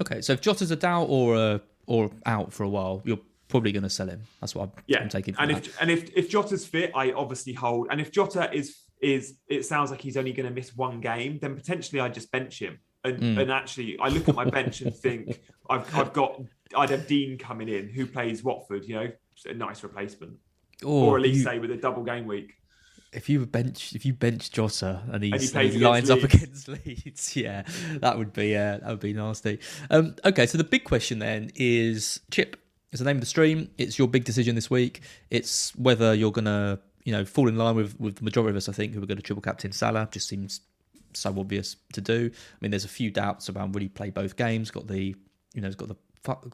[0.00, 0.20] okay.
[0.20, 3.82] So if Jota's a doubt or a, or out for a while, you're probably going
[3.82, 4.22] to sell him.
[4.40, 5.34] That's what I'm, Yeah, I'm taking.
[5.38, 5.66] And that.
[5.66, 7.88] if and if if Jota's fit, I obviously hold.
[7.90, 11.38] And if Jota is is it sounds like he's only going to miss one game,
[11.40, 12.78] then potentially I just bench him.
[13.04, 13.38] And Hmm.
[13.38, 16.40] and actually, I look at my bench and think I've I've got
[16.76, 18.84] I'd have Dean coming in who plays Watford.
[18.86, 19.08] You know,
[19.46, 20.34] a nice replacement.
[20.82, 22.54] Or at least you- say with a double game week.
[23.12, 26.68] if you bench if you bench Jota and, And he and he lines up against
[26.86, 27.62] Leeds, yeah,
[28.00, 29.60] that would be uh, that would be nasty.
[29.90, 32.56] Um, okay, so the big question then is Chip.
[32.90, 33.70] It's the name of the stream.
[33.76, 35.00] It's your big decision this week.
[35.30, 38.68] It's whether you're gonna, you know, fall in line with with the majority of us.
[38.68, 40.08] I think who are going to triple captain Salah.
[40.12, 40.60] Just seems
[41.12, 42.30] so obvious to do.
[42.32, 44.70] I mean, there's a few doubts around will he play both games.
[44.70, 45.14] Got the,
[45.54, 45.96] you know, he's got the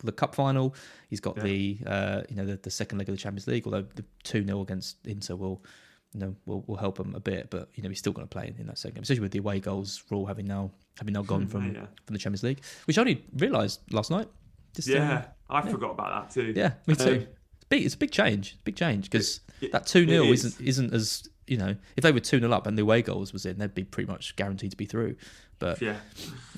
[0.03, 0.75] the cup final.
[1.09, 3.67] He's got the, uh, you know, the, the second leg of the Champions League.
[3.67, 5.65] Although the two 0 against Inter will,
[6.13, 7.51] you know, will, will help him a bit.
[7.51, 9.39] But you know, he's still going to play in, that second game, especially with the
[9.39, 11.87] away goals rule having now having now gone from yeah.
[12.07, 14.29] from the Champions League, which I only realised last night.
[14.75, 16.53] Just, um, Yeah, I forgot about that too.
[16.55, 17.27] yeah, me too.
[17.27, 17.27] Um,
[17.71, 17.87] big.
[17.87, 18.59] It's a big change.
[18.65, 19.41] Big change because
[19.73, 20.45] that two 0 it is.
[20.45, 21.75] isn't isn't as you know.
[21.97, 24.11] If they were two 0 up and the away goals was in, they'd be pretty
[24.11, 25.17] much guaranteed to be through.
[25.59, 25.97] But yeah,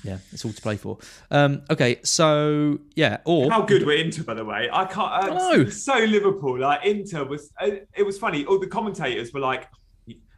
[0.03, 0.17] yeah.
[0.31, 0.97] it's all to play for.
[1.29, 4.69] Um, okay, so yeah, or How good were Inter, by the way?
[4.71, 5.11] I can't.
[5.11, 5.69] Uh, I know.
[5.69, 7.51] So Liverpool, like Inter was.
[7.61, 8.45] Uh, it was funny.
[8.45, 9.67] All the commentators were like,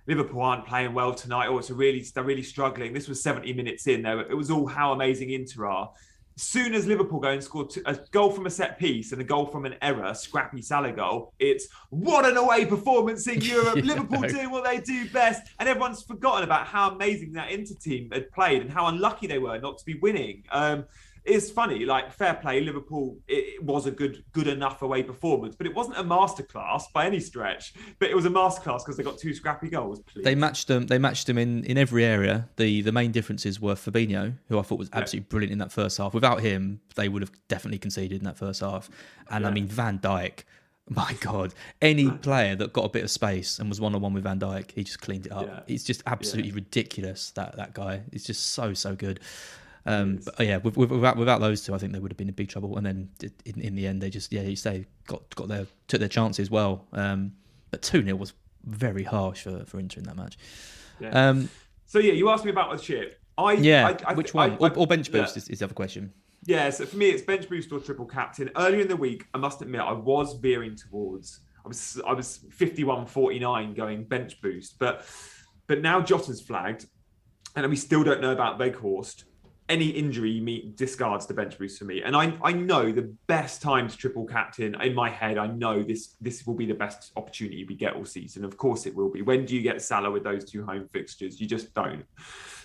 [0.07, 3.53] "Liverpool aren't playing well tonight, or it's a really they're really struggling." This was 70
[3.53, 4.01] minutes in.
[4.01, 5.91] There, it was all how amazing Inter are.
[6.37, 9.23] Soon as Liverpool go and score two, a goal from a set piece and a
[9.23, 13.77] goal from an error, scrappy Salah goal, it's what an away performance in Europe.
[13.77, 14.27] Yeah, Liverpool no.
[14.27, 18.29] doing what they do best, and everyone's forgotten about how amazing that Inter team had
[18.31, 20.43] played and how unlucky they were not to be winning.
[20.51, 20.85] Um,
[21.25, 23.17] it's funny, like fair play, Liverpool.
[23.27, 27.19] It, was a good, good enough away performance, but it wasn't a masterclass by any
[27.19, 27.73] stretch.
[27.99, 30.01] But it was a masterclass because they got two scrappy goals.
[30.01, 30.23] Please.
[30.23, 30.85] they matched them.
[30.87, 32.49] They matched them in, in every area.
[32.57, 35.97] The the main differences were Fabinho, who I thought was absolutely brilliant in that first
[35.97, 36.13] half.
[36.13, 38.89] Without him, they would have definitely conceded in that first half.
[39.29, 40.43] And I mean Van Dijk.
[40.87, 44.13] My God, any player that got a bit of space and was one on one
[44.13, 45.47] with Van Dijk, he just cleaned it up.
[45.47, 45.61] Yeah.
[45.65, 48.03] It's just absolutely ridiculous that that guy.
[48.11, 49.19] He's just so so good.
[49.87, 52.27] Um, but yeah, with, with, without without those two, I think they would have been
[52.27, 52.77] in big trouble.
[52.77, 53.09] And then
[53.45, 56.49] in, in the end, they just yeah, you say got got their took their chances
[56.49, 56.85] well.
[56.93, 57.33] Um,
[57.71, 60.37] but two 0 was very harsh for for Inter in that match.
[60.99, 61.09] Yeah.
[61.09, 61.49] Um,
[61.85, 63.19] so yeah, you asked me about the chip.
[63.37, 64.53] I yeah, I, I, which one?
[64.53, 65.21] I- or, or bench yeah.
[65.21, 66.13] boost is, is the other question.
[66.45, 68.51] Yeah, so for me, it's bench boost or triple captain.
[68.55, 71.39] Earlier in the week, I must admit, I was veering towards.
[71.63, 75.05] I was I was 51-49 going bench boost, but
[75.67, 76.85] but now Jota's flagged,
[77.55, 79.23] and we still don't know about Weghorst.
[79.67, 83.61] Any injury me discards the bench boost for me, and I I know the best
[83.61, 85.37] time to triple captain in my head.
[85.39, 88.45] I know this this will be the best opportunity we get all season.
[88.45, 89.23] Of course, it will be.
[89.23, 91.41] When do you get Salah with those two home fixtures?
[91.41, 92.05] You just don't.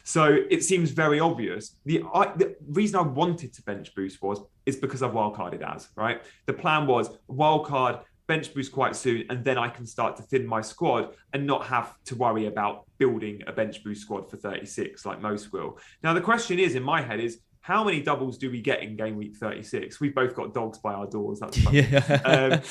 [0.05, 1.77] So it seems very obvious.
[1.85, 5.89] The, I, the reason I wanted to bench boost was is because I've wildcarded as
[5.97, 6.23] right.
[6.47, 10.47] The plan was wildcard bench boost quite soon, and then I can start to thin
[10.47, 15.05] my squad and not have to worry about building a bench boost squad for 36
[15.05, 15.79] like most will.
[16.05, 18.97] Now the question is in my head is how many doubles do we get in
[18.97, 20.01] game week 36?
[20.01, 21.41] We've both got dogs by our doors.
[21.41, 21.81] That's funny.
[21.81, 22.63] Yeah.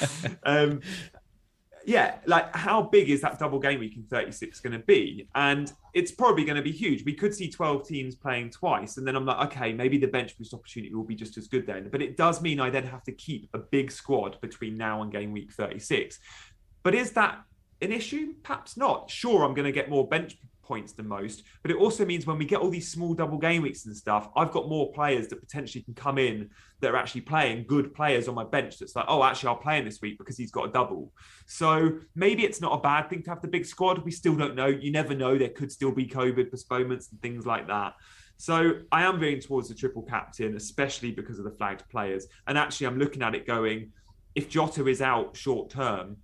[0.45, 0.81] um, um,
[1.89, 5.27] yeah, like how big is that double game week in 36 going to be?
[5.33, 7.03] And it's probably going to be huge.
[7.03, 8.97] We could see 12 teams playing twice.
[8.97, 11.65] And then I'm like, okay, maybe the bench boost opportunity will be just as good
[11.65, 11.89] then.
[11.91, 15.11] But it does mean I then have to keep a big squad between now and
[15.11, 16.19] game week 36.
[16.83, 17.41] But is that
[17.81, 18.35] an issue?
[18.43, 19.09] Perhaps not.
[19.09, 20.37] Sure, I'm going to get more bench
[20.69, 23.63] points the most, but it also means when we get all these small double game
[23.63, 27.21] weeks and stuff, I've got more players that potentially can come in that are actually
[27.21, 28.77] playing good players on my bench.
[28.77, 31.11] That's like, oh, actually, I'll play him this week because he's got a double.
[31.47, 34.05] So maybe it's not a bad thing to have the big squad.
[34.05, 34.67] We still don't know.
[34.67, 35.39] You never know.
[35.39, 37.95] There could still be COVID postponements and things like that.
[38.37, 42.27] So I am veering towards the triple captain, especially because of the flagged players.
[42.45, 43.91] And actually, I'm looking at it going,
[44.35, 46.17] if Jota is out short term,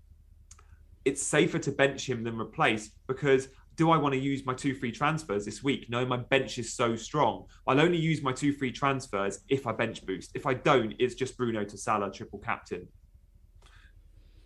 [1.05, 4.73] it's safer to bench him than replace because do I want to use my two
[4.73, 5.89] free transfers this week?
[5.89, 7.45] No, my bench is so strong.
[7.67, 10.31] I'll only use my two free transfers if I bench boost.
[10.35, 12.87] If I don't, it's just Bruno to Salah, triple captain.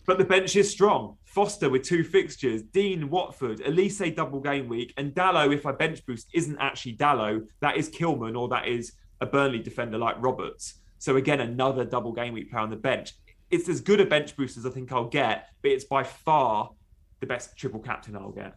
[0.06, 1.18] But the bench is strong.
[1.26, 6.04] Foster with two fixtures, Dean, Watford, Olise double game week, and Dalot, if I bench
[6.06, 7.46] boost, isn't actually Dalot.
[7.60, 10.80] That is Kilman or that is a Burnley defender like Roberts.
[10.98, 13.14] So again, another double game week player on the bench.
[13.52, 16.72] It's as good a bench boost as I think I'll get, but it's by far
[17.20, 18.56] the best triple captain I'll get.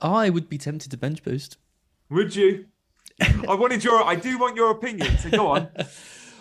[0.00, 1.56] I would be tempted to bench boost.
[2.10, 2.66] Would you?
[3.20, 4.02] I wanted your.
[4.02, 5.16] I do want your opinion.
[5.18, 5.68] So go on.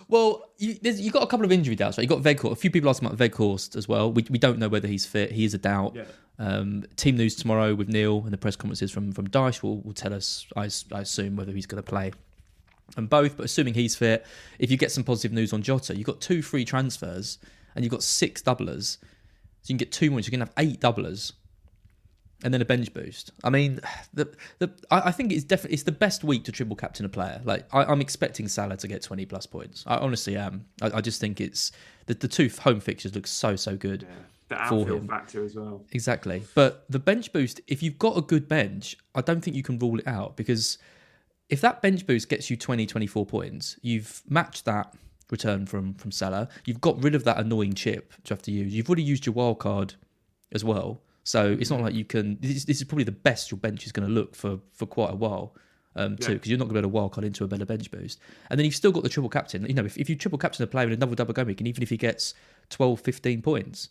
[0.10, 2.04] Well, you, there's, you got a couple of injury doubts, right?
[2.04, 2.52] You got Weghorst.
[2.52, 4.12] A few people asked about Weghorst as well.
[4.12, 5.32] We, we don't know whether he's fit.
[5.32, 5.96] He is a doubt.
[5.96, 6.06] Yeah.
[6.40, 9.94] Um, team news tomorrow with Neil and the press conferences from from Dyche will, will
[9.94, 10.48] tell us.
[10.56, 12.12] I assume whether he's going to play.
[12.98, 14.26] And both, but assuming he's fit,
[14.58, 17.38] if you get some positive news on Jota, you've got two free transfers
[17.76, 18.98] and you've got six doublers.
[19.62, 20.22] So you can get two more.
[20.22, 21.34] You can have eight doublers
[22.44, 23.32] and then a bench boost.
[23.44, 23.80] I mean,
[24.14, 27.10] the the I, I think it's definitely it's the best week to triple captain a
[27.10, 27.42] player.
[27.44, 29.84] Like I, I'm expecting Salah to get 20 plus points.
[29.88, 30.66] I honestly am.
[30.82, 31.72] I, I just think it's
[32.06, 34.08] the the two home fixtures look so so good.
[34.48, 35.08] The For outfield him.
[35.08, 35.84] factor as well.
[35.92, 36.44] Exactly.
[36.56, 39.78] But the bench boost, if you've got a good bench, I don't think you can
[39.78, 40.80] rule it out because
[41.50, 44.96] if that bench boost gets you 20, 24 points, you've matched that
[45.30, 46.48] return from from Salah.
[46.66, 48.74] You've got rid of that annoying chip to have to use.
[48.74, 49.94] You've already used your wild card
[50.52, 52.40] as well, so it's not like you can.
[52.42, 55.12] This, this is probably the best your bench is going to look for for quite
[55.12, 55.56] a while.
[55.96, 56.34] Um, too, Yeah.
[56.38, 58.20] because you're not going to be able to wild card into a better bench boost.
[58.50, 59.64] And then you've still got the triple captain.
[59.68, 61.62] You know, if, if you triple captain a player in a double double game week,
[61.62, 62.34] and even if he gets
[62.72, 63.90] 12, 15 points,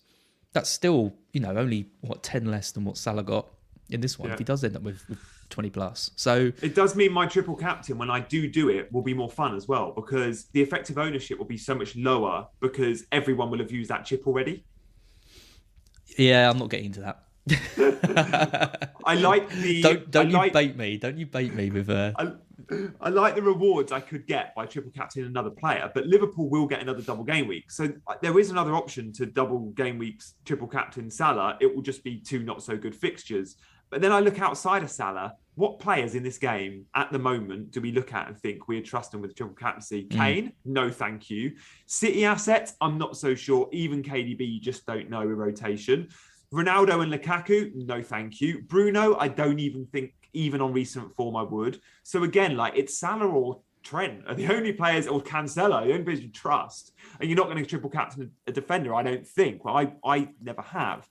[0.53, 3.47] that's still, you know, only what 10 less than what Salah got
[3.91, 4.29] in this one.
[4.29, 4.33] Yeah.
[4.35, 5.19] If he does end up with, with
[5.51, 6.11] 20 plus.
[6.17, 9.31] So, It does mean my triple captain, when I do do it, will be more
[9.31, 13.59] fun as well because the effective ownership will be so much lower because everyone will
[13.59, 14.65] have used that chip already.
[16.17, 17.23] yeah, I'm not getting into that.
[19.05, 19.83] I like the.
[19.89, 20.97] Don't don't I you like, bait me.
[20.97, 22.33] Don't you bait me with uh I,
[23.01, 26.67] I like the rewards I could get by triple captain another player, but Liverpool will
[26.67, 27.71] get another double game week.
[27.71, 31.57] So uh, there is another option to double game weeks triple captain Salah.
[31.61, 33.57] It will just be two not so good fixtures.
[33.91, 35.35] But then I look outside of Salah.
[35.55, 38.83] What players in this game at the moment do we look at and think we're
[38.83, 40.05] trusting with triple captaincy?
[40.05, 41.57] Kane, no, thank you.
[41.87, 43.69] City assets, I'm not so sure.
[43.73, 46.09] Even KDB, you just don't know a rotation.
[46.53, 48.63] Ronaldo and Lukaku, no, thank you.
[48.63, 51.81] Bruno, I don't even think, even on recent form, I would.
[52.05, 56.05] So again, like it's Salah or Trent are the only players, or Cancelo, the only
[56.05, 56.93] players you trust.
[57.21, 59.65] And you're not going to triple captain a defender, I don't think.
[59.65, 61.07] Well, I, I never have.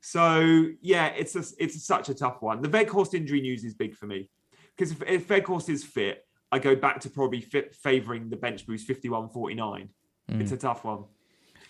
[0.00, 2.62] So yeah, it's a, it's such a tough one.
[2.62, 4.30] The Weghorst injury news is big for me
[4.76, 8.66] because if, if Weghorst is fit, I go back to probably fit, favouring the bench
[8.66, 9.88] boost 51-49.
[10.28, 10.54] It's hmm.
[10.54, 11.04] a tough one.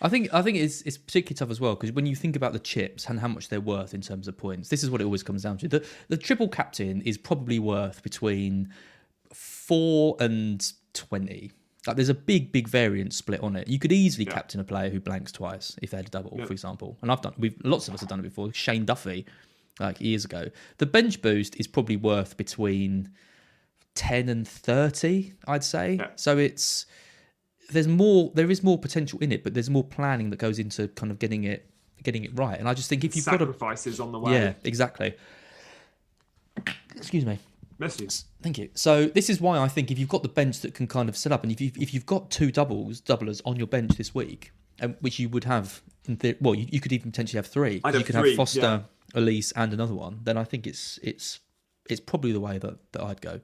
[0.01, 2.53] I think I think it's it's particularly tough as well because when you think about
[2.53, 5.03] the chips and how much they're worth in terms of points, this is what it
[5.03, 5.67] always comes down to.
[5.67, 8.69] The the triple captain is probably worth between
[9.33, 11.51] four and twenty.
[11.87, 13.67] Like there's a big big variance split on it.
[13.67, 14.33] You could easily Yeah.
[14.33, 16.45] captain a player who blanks twice if they had a double, Yeah.
[16.45, 16.97] for example.
[17.01, 18.53] And I've done we've lots of us have done it before.
[18.53, 19.25] Shane Duffy,
[19.79, 20.49] like years ago.
[20.77, 23.09] The bench boost is probably worth between
[23.95, 25.95] ten and thirty, I'd say.
[25.95, 26.07] Yeah.
[26.15, 26.85] So it's
[27.69, 30.87] there's more there is more potential in it but there's more planning that goes into
[30.89, 31.69] kind of getting it
[32.03, 32.59] getting it right.
[32.59, 34.33] And i just think if you've got a Sacrifices on the way.
[34.33, 35.15] yeah exactly.
[36.95, 37.39] Excuse me.
[37.77, 37.99] Bless
[38.41, 38.69] thank you.
[38.73, 41.15] So this is why i think if you've got the bench that can kind of
[41.15, 44.13] set up and if you've, if you've got two doubles doublers on your bench this
[44.13, 44.51] week
[44.81, 47.81] um, which you would have in the, well you, you could even potentially have three.
[47.83, 48.81] I'd you have could three, have foster yeah.
[49.21, 51.39] Olise and another one then i think it's it's
[51.89, 53.39] it's probably the way that, that i'd go.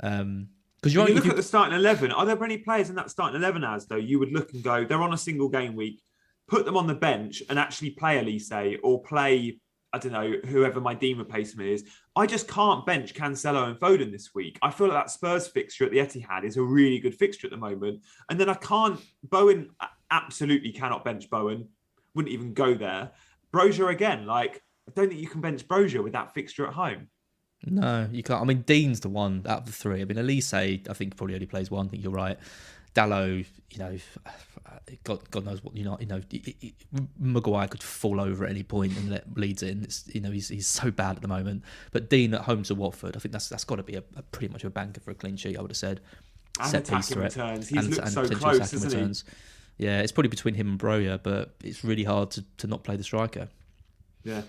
[0.00, 0.48] Um
[0.82, 3.08] because you only- look if at the starting 11, are there any players in that
[3.08, 6.02] starting 11 as though you would look and go, they're on a single game week,
[6.48, 9.60] put them on the bench and actually play Olise or play,
[9.92, 11.84] I don't know, whoever my Dean replacement is?
[12.16, 14.58] I just can't bench Cancelo and Foden this week.
[14.60, 17.52] I feel like that Spurs fixture at the Etihad is a really good fixture at
[17.52, 18.02] the moment.
[18.28, 19.70] And then I can't, Bowen
[20.10, 21.68] absolutely cannot bench Bowen,
[22.14, 23.12] wouldn't even go there.
[23.54, 27.06] Broja again, like, I don't think you can bench Broja with that fixture at home.
[27.64, 28.40] No, you can't.
[28.42, 30.00] I mean, Dean's the one out of the three.
[30.00, 31.86] I mean, Olise, I think probably only plays one.
[31.86, 32.38] I think you're right.
[32.94, 33.98] Dalot, you know,
[35.04, 35.96] God, God knows what you know.
[36.00, 36.20] You know,
[37.18, 39.84] Maguire could fall over at any point and let Leeds in.
[39.84, 41.62] It's, you know, he's he's so bad at the moment.
[41.92, 44.22] But Dean at home to Watford, I think that's that's got to be a, a
[44.22, 45.56] pretty much a banker for a clean sheet.
[45.56, 46.00] I would have said.
[46.60, 47.68] And attacking returns.
[47.68, 49.86] He's looked so close, hasn't he?
[49.86, 52.96] Yeah, it's probably between him and Broja, but it's really hard to, to not play
[52.96, 53.48] the striker.
[54.22, 54.42] Yeah.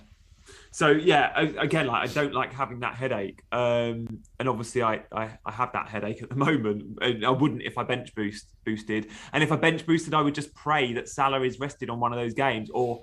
[0.71, 4.07] So yeah, again, like I don't like having that headache, um,
[4.39, 7.77] and obviously I, I I have that headache at the moment, and I wouldn't if
[7.77, 11.41] I bench boost boosted, and if I bench boosted, I would just pray that Salah
[11.41, 13.01] is rested on one of those games, or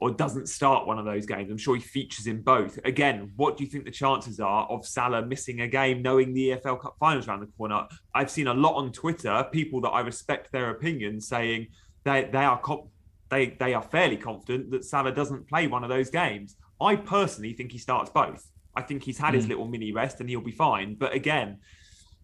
[0.00, 1.50] or doesn't start one of those games.
[1.50, 2.78] I'm sure he features in both.
[2.84, 6.50] Again, what do you think the chances are of Salah missing a game, knowing the
[6.50, 7.86] EFL Cup finals around the corner?
[8.14, 11.68] I've seen a lot on Twitter, people that I respect their opinions saying
[12.04, 12.60] they they are.
[13.30, 16.56] They they are fairly confident that Salah doesn't play one of those games.
[16.82, 18.48] I personally think he starts both.
[18.74, 19.50] I think he's had his hmm.
[19.50, 20.94] little mini rest and he'll be fine.
[20.94, 21.58] But again,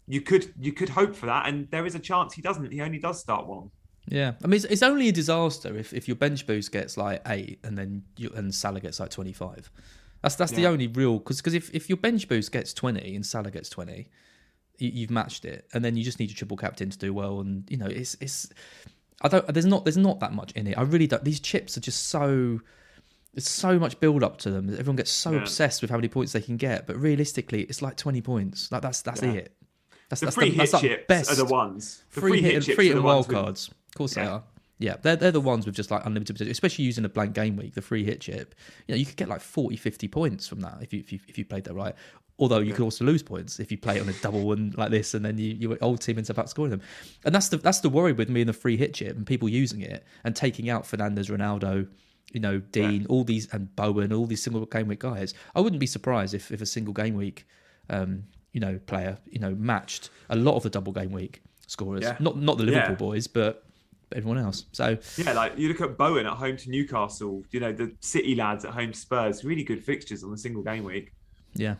[0.06, 2.72] you could you could hope for that, and there is a chance he doesn't.
[2.72, 3.70] He only does start one.
[4.10, 7.20] Yeah, I mean, it's, it's only a disaster if, if your bench boost gets like
[7.26, 9.70] eight and then you, and Salah gets like twenty five.
[10.22, 13.24] That's that's the only real because because if, if your bench boost gets twenty and
[13.24, 14.08] Salah gets twenty,
[14.78, 17.40] you, you've matched it, and then you just need your triple captain to do well,
[17.40, 18.48] and you know it's it's
[19.20, 20.78] I don't there's not there's not that much in it.
[20.78, 21.22] I really don't.
[21.22, 22.60] These chips are just so
[23.34, 24.68] there's so much build up to them.
[24.70, 25.38] Everyone gets so Yeah.
[25.42, 28.70] obsessed with how many points they can get, but realistically, it's like twenty points.
[28.72, 29.30] Like that's that's Yeah.
[29.32, 29.54] it.
[30.08, 31.30] That's The that's free the, hit that's chips best.
[31.30, 32.02] are the ones.
[32.14, 33.68] The free, hit, and chips free are the and ones wild with- cards.
[33.68, 34.42] Of course they are.
[34.80, 37.56] Yeah, they're, they're the ones with just like unlimited potential, especially using a blank game
[37.56, 38.54] week, the free hit chip.
[38.86, 41.18] You know, you could get like 40, 50 points from that if you if you,
[41.26, 41.94] if you played that right.
[42.38, 44.90] Although you could also lose points if you play it on a double and like
[44.92, 46.80] this, and then you, your old team ends up outscoring them.
[47.24, 49.48] And that's the that's the worry with me and the free hit chip and people
[49.48, 51.88] using it and taking out Fernandes, Ronaldo,
[52.32, 55.34] you know, Dean, all these and Bowen, all these single game week guys.
[55.54, 57.46] I wouldn't be surprised if if a single game week,
[57.90, 62.02] um, you know, player, you know, matched a lot of the double game week scorers.
[62.02, 62.16] Yeah.
[62.20, 62.96] Not not the Liverpool Yeah.
[62.96, 63.64] boys, but
[64.14, 64.64] everyone else.
[64.72, 68.34] So Yeah, like you look at Bowen at home to Newcastle, you know, the City
[68.34, 71.12] lads at home to Spurs, really good fixtures on the single game week.
[71.54, 71.76] Yeah.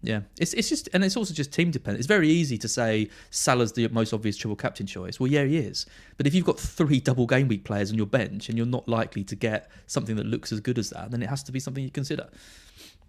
[0.00, 1.98] Yeah, it's it's just and it's also just team dependent.
[1.98, 5.18] It's very easy to say Salah's the most obvious triple captain choice.
[5.18, 5.86] Well, yeah, he is.
[6.16, 8.86] But if you've got three double game week players on your bench and you're not
[8.88, 11.58] likely to get something that looks as good as that, then it has to be
[11.58, 12.28] something you consider.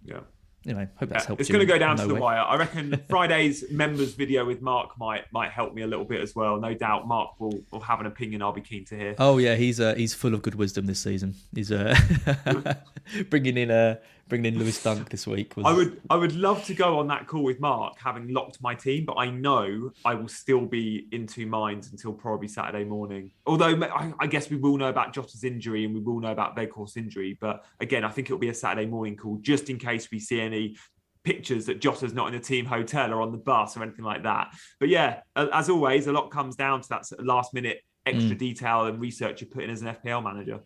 [0.03, 0.21] Yeah.
[0.65, 1.39] Anyway, hope that's Yeah, helped.
[1.41, 2.19] it's going to go down to the way.
[2.19, 2.39] wire.
[2.41, 6.35] I reckon Friday's members video with Mark might might help me a little bit as
[6.35, 6.59] well.
[6.59, 8.41] No doubt, Mark will, will have an opinion.
[8.41, 9.15] I'll be keen to hear.
[9.19, 11.35] Oh yeah, he's uh, he's full of good wisdom this season.
[11.55, 11.95] He's uh,
[13.29, 13.95] bringing in uh,
[14.29, 15.57] bringing in Lewis Dunk this week.
[15.57, 18.61] Was, I would I would love to go on that call with Mark, having locked
[18.61, 22.85] my team, but I know I will still be in two minds until probably Saturday
[22.85, 23.31] morning.
[23.45, 26.55] Although I, I guess we will know about Jota's injury and we will know about
[26.55, 30.09] Weghorst's injury, but again, I think it'll be a Saturday morning call just in case
[30.11, 30.77] we see any
[31.23, 34.23] pictures that Jota's not in a team hotel or on the bus or anything like
[34.23, 34.53] that.
[34.79, 38.35] But yeah, as always, a lot comes down to that sort of last minute extra
[38.35, 38.39] mm.
[38.39, 40.61] detail and research you put in as an FPL manager.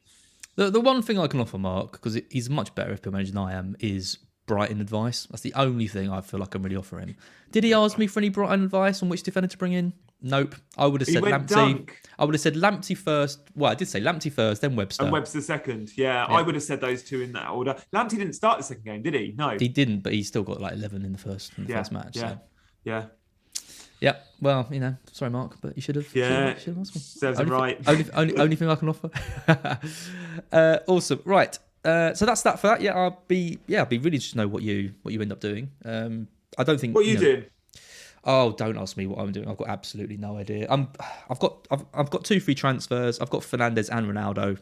[0.56, 3.41] The the one thing I can offer Mark because he's much better FPL manager than
[3.41, 5.26] I am is Brighton advice.
[5.28, 7.16] That's the only thing I feel like I can really offer him.
[7.51, 9.93] Did he ask me for any Brighton advice on which defender to bring in?
[10.22, 10.56] Nope.
[10.78, 11.47] I would have He said Lamptey.
[11.47, 12.01] Dunk.
[12.18, 13.41] I would have said Lamptey first.
[13.56, 15.04] Well, I did say Lamptey first, then Webster.
[15.04, 15.91] And Webster second.
[15.97, 17.76] Yeah, I would have said those two in that order.
[17.93, 19.34] Lamptey didn't start the second game, did he?
[19.38, 19.58] No.
[19.60, 21.91] He didn't, but he still got like eleven in the first in the yeah, first
[21.91, 22.16] match.
[22.16, 22.30] Yeah.
[22.30, 22.39] So.
[22.86, 23.06] Yeah.
[24.04, 26.14] Yeah, well, you know, sorry, Mark, but you should have.
[26.14, 26.99] Yeah, should have asked me.
[26.99, 27.80] serves only, right.
[27.88, 29.10] only, only, only thing I can offer.
[30.51, 31.58] uh, awesome, right?
[31.86, 32.82] Uh, so that's that for that.
[32.82, 33.60] Yeah, I'll be.
[33.66, 35.72] Yeah, I'll be really interested to know what you what you end up doing.
[35.86, 36.28] Um,
[36.58, 36.95] I don't think.
[36.95, 37.45] What are you know- doing?
[38.26, 39.47] Oh, don't ask me what I'm doing.
[39.47, 40.68] I've got absolutely no idea.
[40.70, 40.89] I'm.
[41.30, 41.66] I've got.
[41.72, 43.22] I've, I've got two free transfers.
[43.22, 44.60] I've got Fernandes and Ronaldo.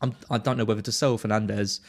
[0.00, 0.14] I'm.
[0.30, 1.80] I don't know whether to sell Fernandes,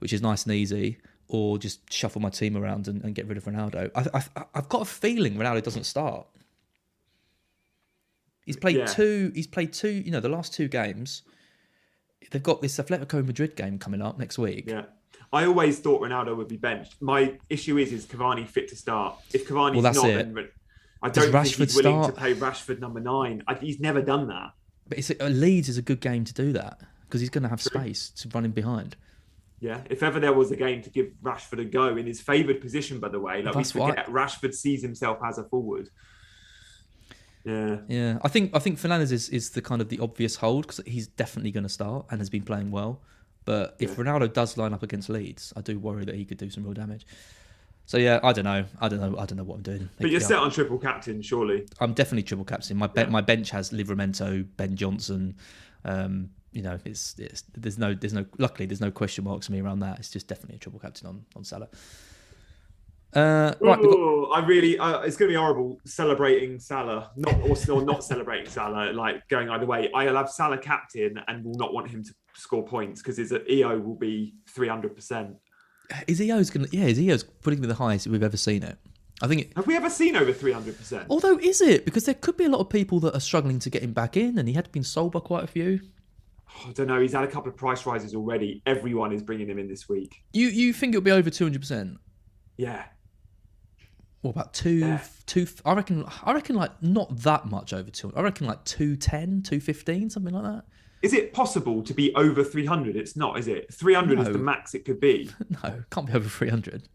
[0.00, 0.98] which is nice and easy,
[1.32, 3.90] or just shuffle my team around and, and get rid of Ronaldo.
[3.94, 4.22] I,
[4.54, 6.26] I've got a feeling Ronaldo doesn't start.
[8.44, 8.84] He's played Yeah.
[8.86, 9.32] two.
[9.34, 9.88] He's played two.
[9.90, 11.22] You know, the last two games.
[12.30, 14.64] They've got this Atletico Madrid game coming up next week.
[14.68, 14.84] Yeah.
[15.32, 17.00] I always thought Ronaldo would be benched.
[17.00, 19.16] My issue is, is Cavani fit to start?
[19.32, 20.34] If Cavani's Well, not, it.
[20.34, 20.48] then
[21.02, 22.14] I don't think he's willing start?
[22.14, 23.42] to play Rashford number nine.
[23.48, 24.50] I, he's never done that.
[24.86, 27.48] But it's, uh, Leeds is a good game to do that because he's going to
[27.48, 28.96] have space to run in behind.
[29.62, 29.80] Yeah.
[29.88, 32.98] If ever there was a game to give Rashford a go in his favoured position,
[32.98, 35.88] by the way, like That's we forget, Rashford sees himself as a forward.
[37.44, 37.76] Yeah.
[37.86, 40.80] Yeah, I think I think Fernandes is, is the kind of the obvious hold because
[40.84, 43.02] he's definitely going to start and has been playing well.
[43.44, 46.50] But if Ronaldo does line up against Leeds, I do worry that he could do
[46.50, 47.06] some real damage.
[47.86, 48.64] So yeah, I don't know.
[48.80, 49.16] I don't know.
[49.16, 49.88] I don't know what I'm doing.
[50.00, 51.66] But you're Yeah, set on triple captain, surely.
[51.78, 52.76] I'm definitely triple captain.
[52.76, 55.36] My be- my bench has Livramento, Ben Johnson.
[55.84, 59.52] Um, you know, it's, it's there's no there's no luckily there's no question marks for
[59.52, 59.98] me around that.
[59.98, 61.68] It's just definitely a triple captain on on Salah.
[63.14, 67.34] Uh, right, we've got, I really, uh, it's going to be horrible celebrating Salah, not
[67.68, 69.90] or not celebrating Salah, like going either way.
[69.94, 73.78] I'll have Salah captain and will not want him to score points because his EO
[73.80, 75.36] will be 300%.
[76.08, 78.62] His EO is EO's gonna yeah is EO's putting me the highest we've ever seen
[78.62, 78.78] it.
[79.20, 81.06] I think it, Have we ever seen over 300%?
[81.08, 81.84] Although, is it?
[81.84, 84.16] Because there could be a lot of people that are struggling to get him back
[84.16, 85.80] in, and he had been sold by quite a few.
[86.66, 87.00] I don't know.
[87.00, 88.62] He's had a couple of price rises already.
[88.66, 90.22] Everyone is bringing him in this week.
[90.32, 91.98] You you think it'll be over two hundred percent?
[92.56, 92.84] Yeah.
[94.20, 95.02] What about two Yeah.
[95.26, 95.46] two?
[95.64, 98.12] I reckon I reckon like not that much over two.
[98.14, 100.64] I reckon like 210, 215, something like that.
[101.02, 102.94] Is it possible to be over 300?
[102.94, 103.74] It's not, is it?
[103.74, 105.28] 300 is the max it could be.
[105.64, 106.88] No, can't be over three hundred.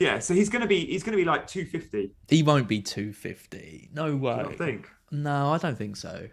[0.00, 0.18] Yeah.
[0.18, 2.12] So he's going to be, he's to be like 250.
[2.26, 3.88] He won't be two fifty.
[3.94, 4.32] No way.
[4.34, 4.88] I think.
[5.12, 6.26] No, I don't think so.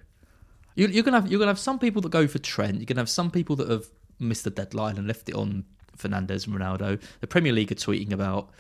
[0.79, 2.77] You, you're gonna have you're gonna have some people that go for Trent.
[2.77, 5.65] You're gonna have some people that have missed the deadline and left it on
[5.97, 7.01] Fernandes and Ronaldo.
[7.19, 8.51] The Premier League are tweeting about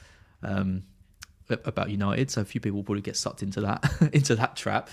[0.43, 0.83] um,
[1.49, 4.89] about United, so a few people will probably get sucked into that into that trap.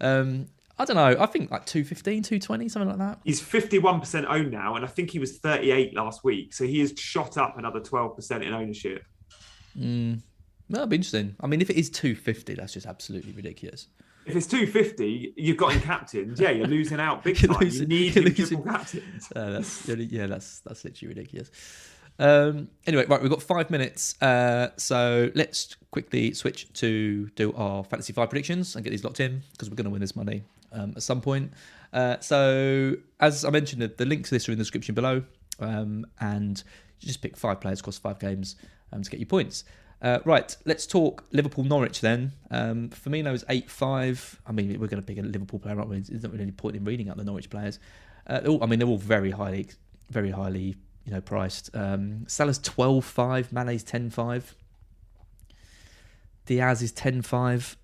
[0.00, 0.46] Um,
[0.78, 1.22] I don't know.
[1.22, 3.18] I think like 215, 220, something like that.
[3.22, 6.54] He's 51% owned now, and I think he was 38 last week.
[6.54, 9.04] So he has shot up another 12% in ownership.
[10.70, 11.36] That'd be interesting.
[11.38, 13.88] I mean, if it is 250, that's just absolutely ridiculous.
[14.24, 16.38] If it's 250, you've got in captained.
[16.38, 17.56] Yeah, you're losing out big time.
[17.60, 19.22] losing- you need losing- triple captained.
[19.34, 21.50] Uh, that's yeah, that's that's literally ridiculous.
[22.18, 27.82] Um, anyway, right, we've got five minutes, uh, so let's quickly switch to do our
[27.84, 30.44] fantasy five predictions and get these locked in because we're going to win this money
[30.72, 31.52] um, at some point.
[31.92, 35.22] Uh, so, as I mentioned, the, the links to this are in the description below,
[35.58, 36.62] um, and
[37.00, 38.56] you just pick five players across five games
[38.92, 39.64] um, to get your points.
[40.02, 42.32] Uh, right, let's talk Liverpool Norwich then.
[42.50, 44.42] Um, Firmino's 8 5.
[44.44, 46.00] I mean, we're going to pick a Liverpool player, aren't we?
[46.00, 47.78] There's not really any point in reading out the Norwich players.
[48.26, 49.68] Uh, all, I mean, they're all very highly,
[50.10, 50.74] very highly,
[51.04, 51.70] you know, priced.
[51.74, 54.54] Um, Salah's 12 5, Mane's 10 5,
[56.46, 57.76] Diaz is 10 5.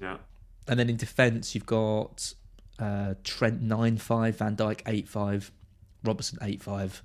[0.00, 0.18] Yeah.
[0.68, 2.34] And then in defence, you've got
[2.78, 5.52] Uh, Trent nine five, Van Dijk eight five,
[6.02, 7.02] Robertson eight five.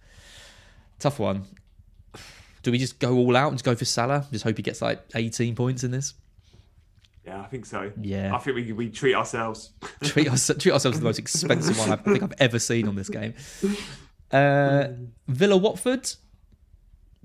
[0.98, 1.46] Tough one.
[2.70, 4.28] Do we just go all out and just go for Salah?
[4.32, 6.14] Just hope he gets like 18 points in this.
[7.26, 7.92] Yeah, I think so.
[8.00, 8.32] Yeah.
[8.32, 9.72] I think we we treat ourselves.
[10.04, 12.96] treat, us, treat ourselves to the most expensive one I think I've ever seen on
[12.96, 13.34] this game.
[14.32, 14.90] Uh,
[15.28, 16.12] Villa Watford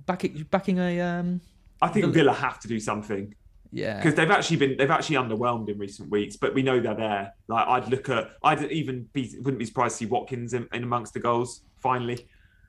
[0.06, 1.42] backing backing a um,
[1.82, 3.34] I think Villa- Villa have to do something
[3.70, 6.94] yeah because they've actually been they've actually underwhelmed in recent weeks, but we know they're
[6.94, 7.34] there.
[7.48, 10.84] Like I'd look at I'd even be wouldn't be surprised to see Watkins in, in
[10.84, 12.26] amongst the goals finally.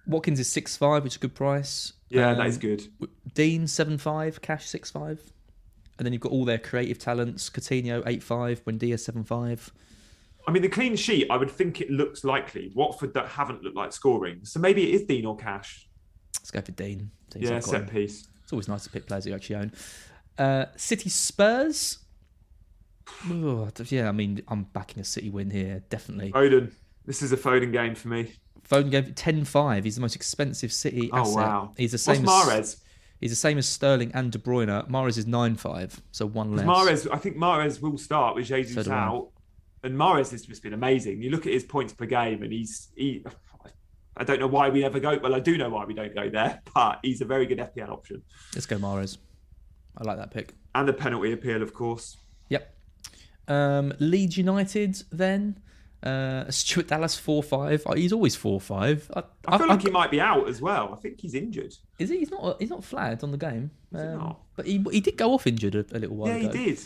[0.07, 1.93] Watkins is six five, which is a good price.
[2.09, 2.87] Yeah, Um, that is good.
[3.33, 5.21] Dean seven five, Cash six five,
[5.97, 7.49] and then you've got all their creative talents.
[7.49, 9.71] Coutinho eight five, Buendia seven five.
[10.47, 12.71] I mean, the clean sheet, I would think it looks likely.
[12.75, 15.87] Watford that haven't looked like scoring, so maybe it is Dean or Cash.
[16.39, 17.09] Let's go for Dean.
[17.35, 17.87] Yeah, set him.
[17.89, 18.27] piece.
[18.43, 19.71] It's always nice to pick players you actually own.
[20.37, 21.97] Uh, City Spurs.
[23.29, 26.31] Ugh, yeah, I mean, I'm backing a City win here, definitely.
[26.31, 26.71] Foden,
[27.05, 28.33] this is a Foden game for me.
[28.69, 29.83] Foden gave it 10-5.
[29.83, 31.35] He's the most expensive City Oh asset.
[31.35, 32.81] wow, He's the What's same as Mahrez?
[33.21, 34.87] He's the same as Sterling and De Bruyne.
[34.89, 36.65] Mahrez is 9-5, so one less.
[36.65, 38.97] Mahrez, I think Mahrez will start with So Jesus I.
[38.97, 39.29] out,
[39.83, 41.21] and Mahrez has just been amazing.
[41.21, 43.23] You look at his points per game, and he's he.
[44.17, 45.17] I don't know why we never go.
[45.21, 47.89] Well, I do know why we don't go there, but he's a very good FPL
[47.89, 48.21] option,
[48.53, 49.17] Let's go Mahrez.
[49.97, 50.53] I like that pick.
[50.73, 52.17] and the penalty appeal, of course.
[52.49, 52.75] Yep.
[53.47, 55.59] Um, Leeds United then.
[56.03, 57.81] Uh, Stuart Dallas 4-5.
[57.87, 59.09] Oh, he's always 4-5.
[59.15, 60.93] I, I feel I- like he might be out as well.
[60.93, 61.75] I think he's injured.
[61.97, 62.19] Is he?
[62.19, 62.57] He's not.
[62.61, 63.71] He's not flagged on the game.
[63.93, 64.35] Um?
[64.55, 66.41] But he he did go off injured a, a little while ago.
[66.45, 66.79] yeah, he did.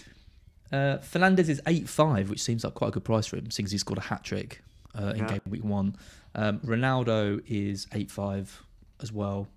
[0.72, 3.72] Uh, Fernandes is eight five, which seems like quite a good price for him, since
[3.72, 4.62] he scored a hat trick
[4.98, 5.28] uh, in Yeah.
[5.28, 5.96] game week one.
[6.36, 8.62] Um, Ronaldo is eight five
[9.02, 9.48] as well.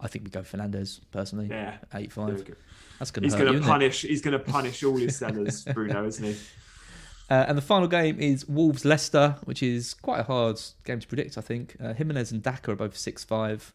[0.00, 1.48] I think we go Fernandes personally.
[1.50, 2.44] Yeah, eight five.
[3.00, 4.02] That's going He's gonna punish.
[4.02, 6.36] He's going to punish all his sellers, Bruno, isn't he?
[7.30, 11.06] Uh, and the final game is Wolves Leicester, which is quite a hard game to
[11.06, 11.38] predict.
[11.38, 13.72] I think uh, Jimenez and Daka are both six five.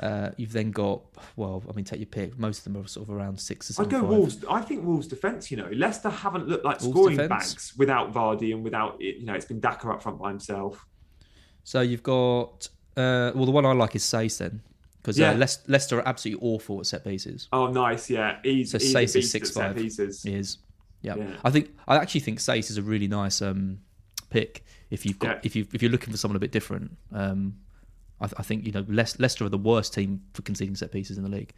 [0.00, 1.00] Uh, you've then got
[1.36, 2.38] well, I mean, take your pick.
[2.38, 4.08] Most of them are sort of around six or I'd go five.
[4.10, 4.44] Wolves.
[4.48, 5.50] I think Wolves defence.
[5.50, 7.52] You know, Leicester haven't looked like Wolves scoring defence?
[7.54, 9.16] bags without Vardy and without it.
[9.16, 10.86] You know, it's been Daka up front by himself.
[11.64, 14.62] So you've got uh, well, the one I like is Saiss then,
[15.02, 15.30] because Yeah.
[15.30, 17.48] uh, Leic- Leicester are absolutely awful at set pieces.
[17.52, 18.08] Oh, nice.
[18.08, 19.76] Yeah, he's, So he's Saiss is six set five.
[19.76, 20.22] pieces.
[20.22, 20.58] He is.
[21.06, 21.16] Yeah.
[21.16, 21.36] Yeah.
[21.44, 23.78] I think I actually think Saiss is a really nice um,
[24.30, 25.40] pick if you've got Yeah.
[25.44, 26.96] if you if you're looking for someone a bit different.
[27.12, 27.56] Um,
[28.20, 30.90] I, th- I think you know Leic- Leicester are the worst team for conceding set
[30.90, 31.52] pieces in the league.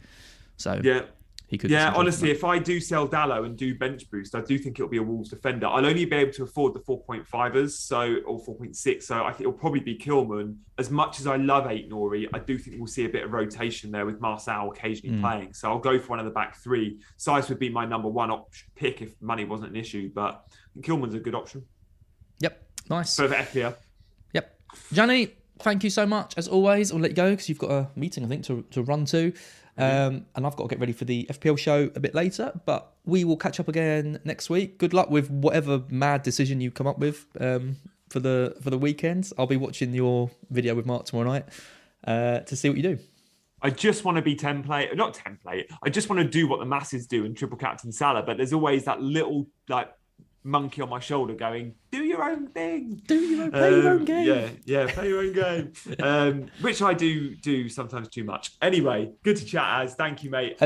[0.57, 1.03] So Yeah.
[1.49, 1.71] He could.
[1.71, 4.87] Yeah, honestly, if I do sell Dalot and do bench boost, I do think it'll
[4.87, 5.65] be a Wolves defender.
[5.65, 9.01] I'll only be able to afford the 4.5ers, so or 4.6.
[9.03, 10.57] So I think it'll probably be Kilman.
[10.77, 13.89] As much as I love Ait-Nouri, I do think we'll see a bit of rotation
[13.89, 15.21] there with Marçal occasionally Mm.
[15.21, 15.53] playing.
[15.53, 16.99] So I'll go for one of the back three.
[17.17, 20.45] Saiss would be my number one option pick if money wasn't an issue, but
[20.81, 21.65] Kilman's a good option
[22.41, 22.63] Yep.
[22.91, 23.15] Nice.
[23.15, 23.75] for FPL.
[24.33, 24.59] Yep.
[24.93, 26.35] Johnny, thank you so much.
[26.37, 28.83] As always, I'll let you go because you've got a meeting, I think, to, to
[28.83, 29.33] run to.
[29.79, 32.51] Um, and I've got to get ready for the FPL show a bit later.
[32.65, 34.77] But we will catch up again next week.
[34.77, 37.77] Good luck with whatever mad decision you come up with um,
[38.09, 39.31] for the for the weekend.
[39.37, 41.45] I'll be watching your video with Mark tomorrow night
[42.05, 42.99] uh, to see what you do.
[43.61, 45.65] I just want to be template, not template.
[45.83, 48.23] I just want to do what the masses do and triple captain Salah.
[48.23, 49.89] But there's always that little like
[50.49, 53.87] monkey on my shoulder going, "Do your own thing, Do your own, play your Um,
[53.99, 54.27] own game.
[54.27, 55.73] Yeah, yeah, play your own game.
[55.99, 58.51] um, which I do do sometimes too much.
[58.61, 59.83] Anyway, good to chat.
[59.83, 60.57] As thank you, mate.